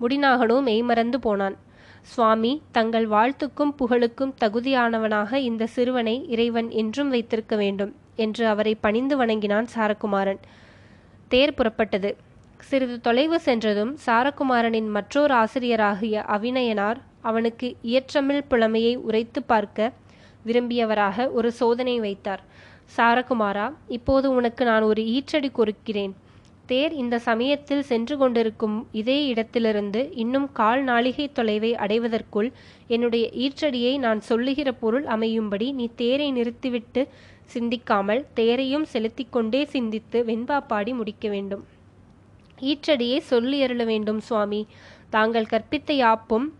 முடிநாகனோ 0.00 0.62
மெய்மறந்து 0.62 1.20
போனான். 1.20 1.56
சுவாமி 2.02 2.62
தங்கள் 2.72 3.06
வாழ்த்துக்கும் 3.06 3.74
புகழுக்கும் 3.78 4.34
தகுதியானவனாக 4.44 5.34
இந்த 5.34 5.66
சிறுவனை 5.66 6.16
இறைவன் 6.28 6.70
என்றும் 6.70 7.08
வைத்திருக்க 7.08 7.56
வேண்டும் 7.56 7.92
என்று 8.16 8.46
அவரை 8.46 8.74
பணிந்து 8.74 9.16
வணங்கினான் 9.16 9.66
சாரகுமாரன். 9.74 10.40
தேர் 11.28 11.54
புறப்பட்டது. 11.54 12.10
சிறிது 12.60 13.00
தொலைவு 13.00 13.40
சென்றதும் 13.40 13.96
சாரகுமாரனின் 14.06 14.88
மற்றோர் 14.96 15.30
ஆசிரியராகிய 15.30 16.22
அவிநயனார் 16.36 16.98
அவனுக்கு 17.20 17.76
இயற்றமிழ் 17.82 18.46
புலமையை 18.48 18.96
உரைத்து 18.96 19.42
பார்க்க 19.42 19.92
விரும்பியவராக 20.46 21.26
ஒரு 21.30 21.48
சோதனை 21.52 22.00
வைத்தார். 22.00 22.42
சாரகுமாரா 22.96 23.66
இப்போது 23.88 24.26
உனக்கு 24.30 24.64
நான் 24.64 24.82
ஒரு 24.82 25.02
ஈற்றடி 25.02 25.50
கொடுக்கிறேன். 25.52 26.14
தேர் 26.66 26.92
இந்த 26.92 27.18
சமயத்தில் 27.18 27.82
சென்று 27.82 28.16
கொண்டிருக்கும் 28.16 28.76
இதே 28.92 29.18
இடத்திலிருந்து 29.26 30.00
இன்னும் 30.14 30.48
கால் 30.52 30.82
நாளிகை 30.84 31.26
தொலைவை 31.38 31.72
அடைவதற்குள் 31.84 32.52
என்னுடைய 32.86 33.26
ஈற்றடியை 33.44 33.98
நான் 33.98 34.20
சொல்லுகிற 34.20 34.72
பொருள் 34.72 35.04
அமையும்படி 35.04 35.72
நீ 35.72 35.88
தேரை 35.94 36.32
நிறுத்திவிட்டு 36.32 37.08
சிந்திக்காமல் 37.46 38.24
தேரையும் 38.34 38.86
செலுத்திக்கொண்டே 38.92 39.64
சிந்தித்து 39.64 40.20
வெண்பா 40.24 40.60
பாடி 40.66 40.92
முடிக்க 40.92 41.28
வேண்டும். 41.28 41.64
ஈற்றடியை 42.60 43.18
சொல்லி 43.18 43.62
அருள 43.62 43.84
வேண்டும் 43.84 44.18
சுவாமி. 44.18 44.66
தாங்கள் 45.10 45.44
கற்பித்த 45.44 45.92
யாப்பும் 45.92 46.52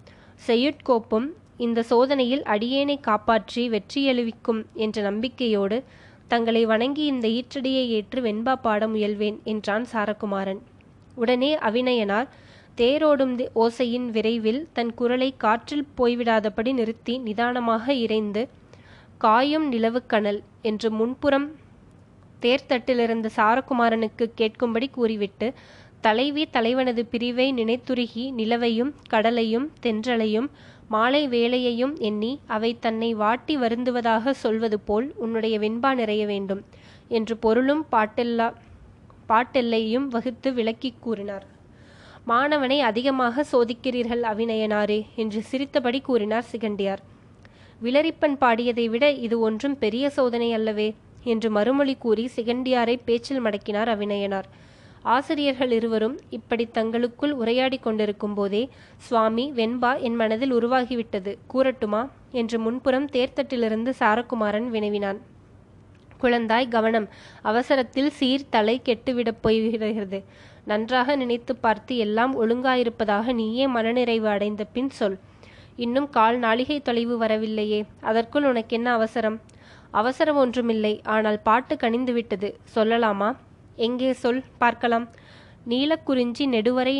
செய்யுட்கோப்பும் 0.46 1.28
இந்த 1.56 1.82
சோதனையில் 1.82 2.42
அடியேனை 2.42 3.00
காப்பாற்றி 3.00 3.68
வெற்றியெழுவிக்கும் 3.70 4.64
என்ற 4.74 5.02
நம்பிக்கையோடு 5.02 5.82
தங்களை 6.28 6.66
வணங்கி 6.66 7.04
இந்த 7.04 7.28
ஈற்றடியை 7.28 7.86
ஏற்று 7.88 8.20
வெண்பா 8.20 8.54
பாட 8.54 8.86
முயல்வேன் 8.86 9.42
என்றான் 9.42 9.86
சாரகுமாரன். 9.92 10.60
உடனே 11.14 11.56
அவிநயனார் 11.56 12.28
தேரோடும் 12.76 13.48
ஓசையின் 13.54 14.10
விரைவில் 14.10 14.68
தன் 14.72 14.94
குரலை 14.94 15.34
காற்றில் 15.36 15.86
போய்விடாதபடி 15.96 16.72
நிறுத்தி 16.72 17.18
நிதானமாக 17.18 17.94
இறைந்து 17.94 18.48
காயும் 19.18 19.72
நிலவுக்கணல் 19.72 20.42
என்று 20.62 20.90
முன்புறம் 20.90 21.54
தேர்தட்டிலிருந்து 22.40 23.28
சாரகுமாரனுக்கு 23.36 24.30
கேட்கும்படி 24.36 24.90
கூறிவிட்டு 24.90 25.54
தலைவி 26.00 26.42
தலைவனது 26.52 27.02
பிரிவை 27.10 27.46
நினைத்துருகி 27.52 28.24
நிலவையும் 28.32 28.92
கடலையும் 29.08 29.66
தென்றலையும் 29.82 30.48
மாலை 30.88 31.28
வேலையையும் 31.28 31.94
எண்ணி 31.98 32.32
அவை 32.46 32.70
தன்னை 32.80 33.14
வாட்டி 33.14 33.54
வருந்துவதாக 33.56 34.34
சொல்வது 34.34 34.78
போல் 34.80 35.06
உன்னுடைய 35.16 35.58
வெண்பா 35.58 35.90
நிறைய 35.94 36.26
வேண்டும் 36.26 36.62
என்று 37.08 37.36
பொருளும் 37.36 37.82
பாட்டெல்லா 37.92 38.48
பாட்டெல்லையும் 39.28 40.06
வகுத்து 40.08 40.48
விளக்கி 40.52 40.90
கூறினார். 41.00 41.46
மாணவனை 42.26 42.78
அதிகமாக 42.80 43.44
சோதிக்கிறீர்கள் 43.52 44.22
அவிநயனாரே 44.22 45.00
என்று 45.16 45.40
சிரித்தபடி 45.42 46.00
கூறினார் 46.00 46.46
சிகண்டியார். 46.52 47.02
விளரிப்பன் 47.82 48.36
பாடியதை 48.40 48.86
விட 48.88 49.04
இது 49.26 49.36
ஒன்றும் 49.40 49.76
பெரிய 49.78 50.10
சோதனை 50.10 50.50
அல்லவே 50.54 50.88
என்று 51.24 51.50
மறுமொழி 51.50 51.96
கூறி 51.96 52.24
சிகண்டியாரை 52.36 52.96
பேச்சில் 53.04 53.44
மடக்கினார் 53.44 53.90
அவிநயனார் 53.94 54.48
ஆசிரியர்கள் 55.14 55.72
இருவரும் 55.72 56.16
இப்படி 56.30 56.64
தங்களுக்குள் 56.66 57.32
உரையாடி 57.32 57.78
கொண்டிருக்கும் 57.78 58.34
போதே 58.34 58.68
சுவாமி 58.96 59.52
வெண்பா 59.56 60.00
என் 60.00 60.14
மனதில் 60.14 60.54
உருவாகிவிட்டது 60.54 61.32
கூறட்டுமா 61.54 62.08
என்று 62.30 62.58
முன்புறம் 62.58 63.06
தேர்தட்டிலிருந்து 63.06 63.92
சாரகுமாரன் 64.00 64.68
வினவினான். 64.68 65.20
குழந்தாய் 66.22 66.68
கவனம். 66.68 67.08
அவசரத்தில் 67.42 68.10
சீர் 68.10 68.48
தலை 68.50 68.80
கெட்டுவிடப் 68.84 69.40
போய்விடுகிறது. 69.42 70.20
நன்றாக 70.64 71.16
நினைத்து 71.16 71.56
பார்த்து 71.56 71.96
எல்லாம் 71.96 72.32
ஒழுங்காயிருப்பதாக 72.42 73.34
நீயே 73.34 73.66
மனநிறைவு 73.66 74.28
அடைந்த 74.28 74.64
பின் 74.64 74.90
சொல். 74.90 75.18
இன்னும் 75.76 76.10
கால் 76.10 76.38
நாளிகை 76.40 76.82
தொலைவு 76.82 77.16
வரவில்லையே 77.18 77.84
அதற்குள் 78.00 78.44
உனக்கென்ன 78.44 78.92
அவசரம்? 78.92 79.40
அவசரம் 79.90 80.36
ஒன்றுமில்லை 80.36 81.00
ஆனால் 81.04 81.40
பாட்டு 81.40 81.76
கனிந்து 81.76 82.12
விட்டது 82.12 82.48
சொல்லலாமா? 82.74 83.28
எங்கே 83.76 84.12
சொல்? 84.12 84.42
பார்க்கலாம். 84.58 85.06
நீலக்குறிஞ்சி 85.68 86.44
நெடுவரை 86.46 86.96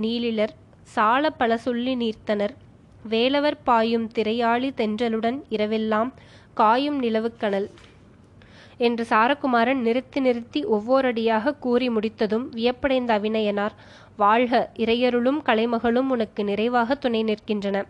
நீலிலர் 0.00 0.54
சால 0.82 1.30
பல 1.30 1.56
சொல்லி 1.56 1.94
நீர்த்தனர். 1.94 2.54
வேலவர் 3.08 3.62
பாயும் 3.62 4.08
திரையாளி 4.14 4.68
தென்றலுடன் 4.76 5.38
இரவெல்லாம் 5.50 6.12
காயும் 6.54 7.02
நிலவுக்கணல் 7.02 7.70
என்று 8.76 9.06
சாரகுமாரன் 9.10 9.80
நிறுத்தி 9.80 10.20
நிறுத்தி 10.20 10.64
ஒவ்வொரடியாக 10.64 11.58
கூறி 11.58 11.88
முடித்ததும் 11.90 12.46
வியப்படைந்த 12.54 13.10
அவிநயனார் 13.18 13.74
வாழ்க 14.16 14.70
இறையருளும் 14.76 15.40
கலைமகளும் 15.46 16.08
உனக்கு 16.08 16.44
நிறைவாக 16.44 16.94
துணை 16.94 17.24
நிற்கின்றன. 17.24 17.84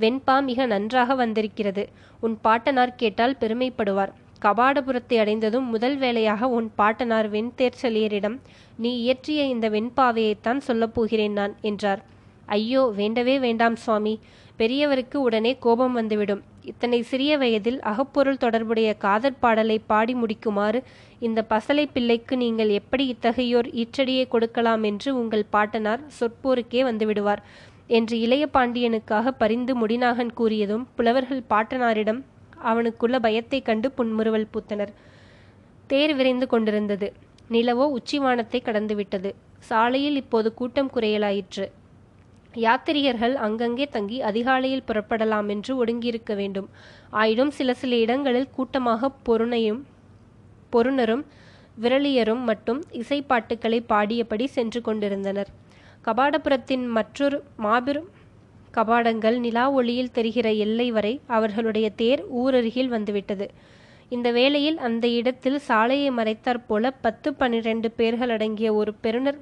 வெண்பா 0.00 0.42
மிக 0.42 0.66
நன்றாக 0.66 1.14
வந்திருக்கிறது. 1.14 1.88
உன் 2.20 2.38
பாட்டனார் 2.42 2.94
கேட்டால் 2.94 3.36
பெருமைப்படுவார். 3.40 4.12
கபாடபுரத்தை 4.42 5.16
அடைந்ததும் 5.18 5.66
முதல் 5.66 5.96
வேலையாக 5.96 6.48
உன் 6.56 6.68
பாட்டனார் 6.76 7.28
வெண்தேர்ச்சலியரிடம் 7.28 8.36
நீ 8.76 8.90
இயற்றிய 9.02 9.40
இந்த 9.44 9.66
வெண்பாவையைத்தான் 9.68 10.60
சொல்லப்போகிறேன் 10.66 11.36
நான் 11.40 11.54
என்றார். 11.60 12.02
ஐயோ 12.48 12.82
வேண்டவே 12.98 13.34
வேண்டாம் 13.38 13.76
சுவாமி. 13.76 14.14
பெரியவருக்கு 14.60 15.16
உடனே 15.26 15.52
கோபம் 15.58 15.92
வந்துவிடும். 15.92 16.42
இத்தனை 16.64 16.98
சிறிய 17.02 17.32
வயதில் 17.38 17.78
அகப்பொருள் 17.80 18.40
தொடர்புடைய 18.44 18.88
காதற் 18.96 19.40
பாடலை 19.40 19.76
பாடி 19.86 20.14
முடிக்குமாறு 20.14 20.80
இந்த 21.18 21.40
பசலை 21.50 21.84
பிள்ளைக்கு 21.92 22.34
நீங்கள் 22.36 22.70
எப்படி 22.70 23.04
இத்தகையோர் 23.06 23.68
ஈற்றடியை 23.82 24.24
கொடுக்கலாம் 24.28 24.82
என்று 24.82 25.10
உங்கள் 25.20 25.50
பாட்டனார் 25.50 26.02
சொற்போருக்கே 26.18 26.82
வந்துவிடுவார் 26.90 27.42
என்று 27.90 28.16
இளைய 28.20 28.44
பாண்டியனுக்காக 28.52 29.30
பரிந்து 29.38 29.74
முடிநாகன் 29.82 30.34
கூறியதும் 30.36 30.84
புலவர்கள் 30.96 31.48
பாட்டனாரிடம் 31.50 32.20
அவனுக்குள்ள 32.64 33.18
பயத்தைக் 33.18 33.64
கண்டு 33.64 33.90
புன்முறுவல் 33.90 34.48
பூத்தனர். 34.54 34.92
தேர் 35.86 36.14
விரைந்து 36.14 36.46
கொண்டிருந்தது. 36.46 37.12
நிலவோ 37.50 37.92
உச்சிவானத்தை 37.92 38.62
கடந்துவிட்டது. 38.62 39.32
சாலையில் 39.58 40.16
இப்போது 40.16 40.54
கூட்டம் 40.54 40.90
குறையலாயிற்று. 40.94 41.70
யாத்திரிகர்கள் 42.54 43.34
அங்கங்கே 43.34 43.86
தங்கி 43.86 44.22
அதிகாலையில் 44.22 44.82
புறப்படலாம் 44.86 45.48
என்று 45.48 45.84
ஒடுங்கியிருக்க 45.84 46.34
வேண்டும். 46.34 46.68
ஆயினும் 47.10 47.50
சில 47.50 47.74
சில 47.74 47.96
இடங்களில் 47.96 48.50
கூட்டமாக 48.50 49.10
பொருணையும் 49.26 49.82
பொருணரும் 50.72 51.24
விரலியரும் 51.82 52.42
மட்டும் 52.42 52.84
இசைப்பாட்டுக்களை 52.92 53.84
பாடியபடி 53.88 54.46
சென்று 54.46 54.80
கொண்டிருந்தனர். 54.80 55.48
கபாடபுரத்தின் 56.04 56.86
மற்றொரு 56.86 57.42
மாபெரும் 57.56 58.08
கபாடங்கள் 58.74 59.38
நிலா 59.38 59.70
ஒளியில் 59.70 60.12
தெரிகிற 60.12 60.52
எல்லை 60.52 60.90
வரை 60.90 61.20
அவர்களுடைய 61.26 61.90
தேர் 61.90 62.22
ஊரருகில் 62.34 62.88
வந்துவிட்டது. 62.88 63.50
இந்த 64.08 64.30
வேளையில் 64.30 64.78
அந்த 64.78 65.08
இடத்தில் 65.08 65.58
சாலையை 65.58 66.10
மறைத்தாற்போல 66.10 66.90
பத்து 67.00 67.34
பன்னிரண்டு 67.34 67.90
பேர்கள் 67.90 68.28
அடங்கிய 68.28 68.74
ஒரு 68.74 68.94
பெருனர் 68.94 69.40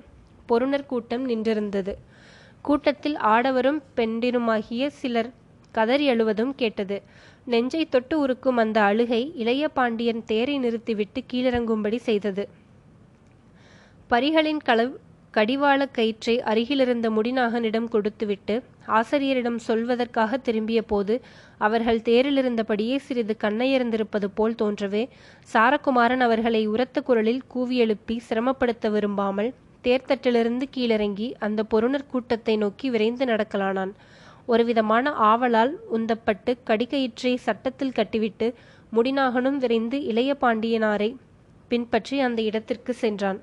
பொருணர் 0.48 0.86
கூட்டம் 0.86 1.28
நின்றிருந்தது. 1.28 1.94
கூட்டத்தில் 2.62 3.16
ஆடவரும் 3.16 3.82
பெண்டிருமாகிய 3.96 4.86
சிலர் 4.86 5.30
கதறி 5.72 6.08
அழுவதும் 6.08 6.54
கேட்டது. 6.54 7.02
நெஞ்சை 7.44 7.86
தொட்டு 7.86 8.18
உருக்கும் 8.18 8.56
அந்த 8.56 8.80
அழுகை 8.80 9.32
இளைய 9.34 9.68
பாண்டியன் 9.68 10.22
தேரை 10.24 10.58
நிறுத்திவிட்டு 10.58 11.22
கீழிறங்கும்படி 11.32 11.96
செய்தது. 11.96 12.48
பரிகளின் 14.06 14.58
களவு 14.58 15.00
கடிவாளக் 15.36 15.92
கயிற்றை 15.92 16.34
அருகிலிருந்த 16.40 17.06
முடிநாகனிடம் 17.10 17.88
கொடுத்துவிட்டு 17.88 18.54
ஆசிரியரிடம் 18.98 19.58
சொல்வதற்காக 19.66 20.38
திரும்பிய 20.42 20.82
போது 20.82 21.14
அவர்கள் 21.58 21.98
தேரிலிருந்தபடியே 21.98 22.96
சிறிது 22.96 23.34
கண்ணையர்ந்திருப்பது 23.40 24.28
போல் 24.34 24.54
தோன்றவே 24.62 25.02
சாரகுமாரன் 25.52 26.24
அவர்களை 26.26 26.62
உரத்த 26.66 27.00
குரலில் 27.00 27.42
கூவியெழுப்பி 27.54 28.16
சிரமப்படுத்த 28.28 28.90
விரும்பாமல் 28.90 29.50
தேர்தட்டிலிருந்து 29.84 30.66
கீழிறங்கி 30.76 31.28
அந்த 31.38 31.64
பொருணர் 31.70 32.10
கூட்டத்தை 32.10 32.54
நோக்கி 32.56 32.90
விரைந்து 32.90 33.24
நடக்கலானான். 33.24 33.92
ஒருவிதமான 34.46 35.12
ஆவலால் 35.30 35.72
உந்தப்பட்டு 35.96 36.52
கடிகயிற்றை 36.66 37.34
சட்டத்தில் 37.46 37.92
கட்டிவிட்டு 37.92 38.48
முடிநாகனும் 38.92 39.56
விரைந்து 39.56 40.00
இளைய 40.04 40.32
பாண்டியனாரை 40.40 41.10
பின்பற்றி 41.68 42.20
அந்த 42.20 42.40
இடத்திற்கு 42.42 42.94
சென்றான். 42.94 43.38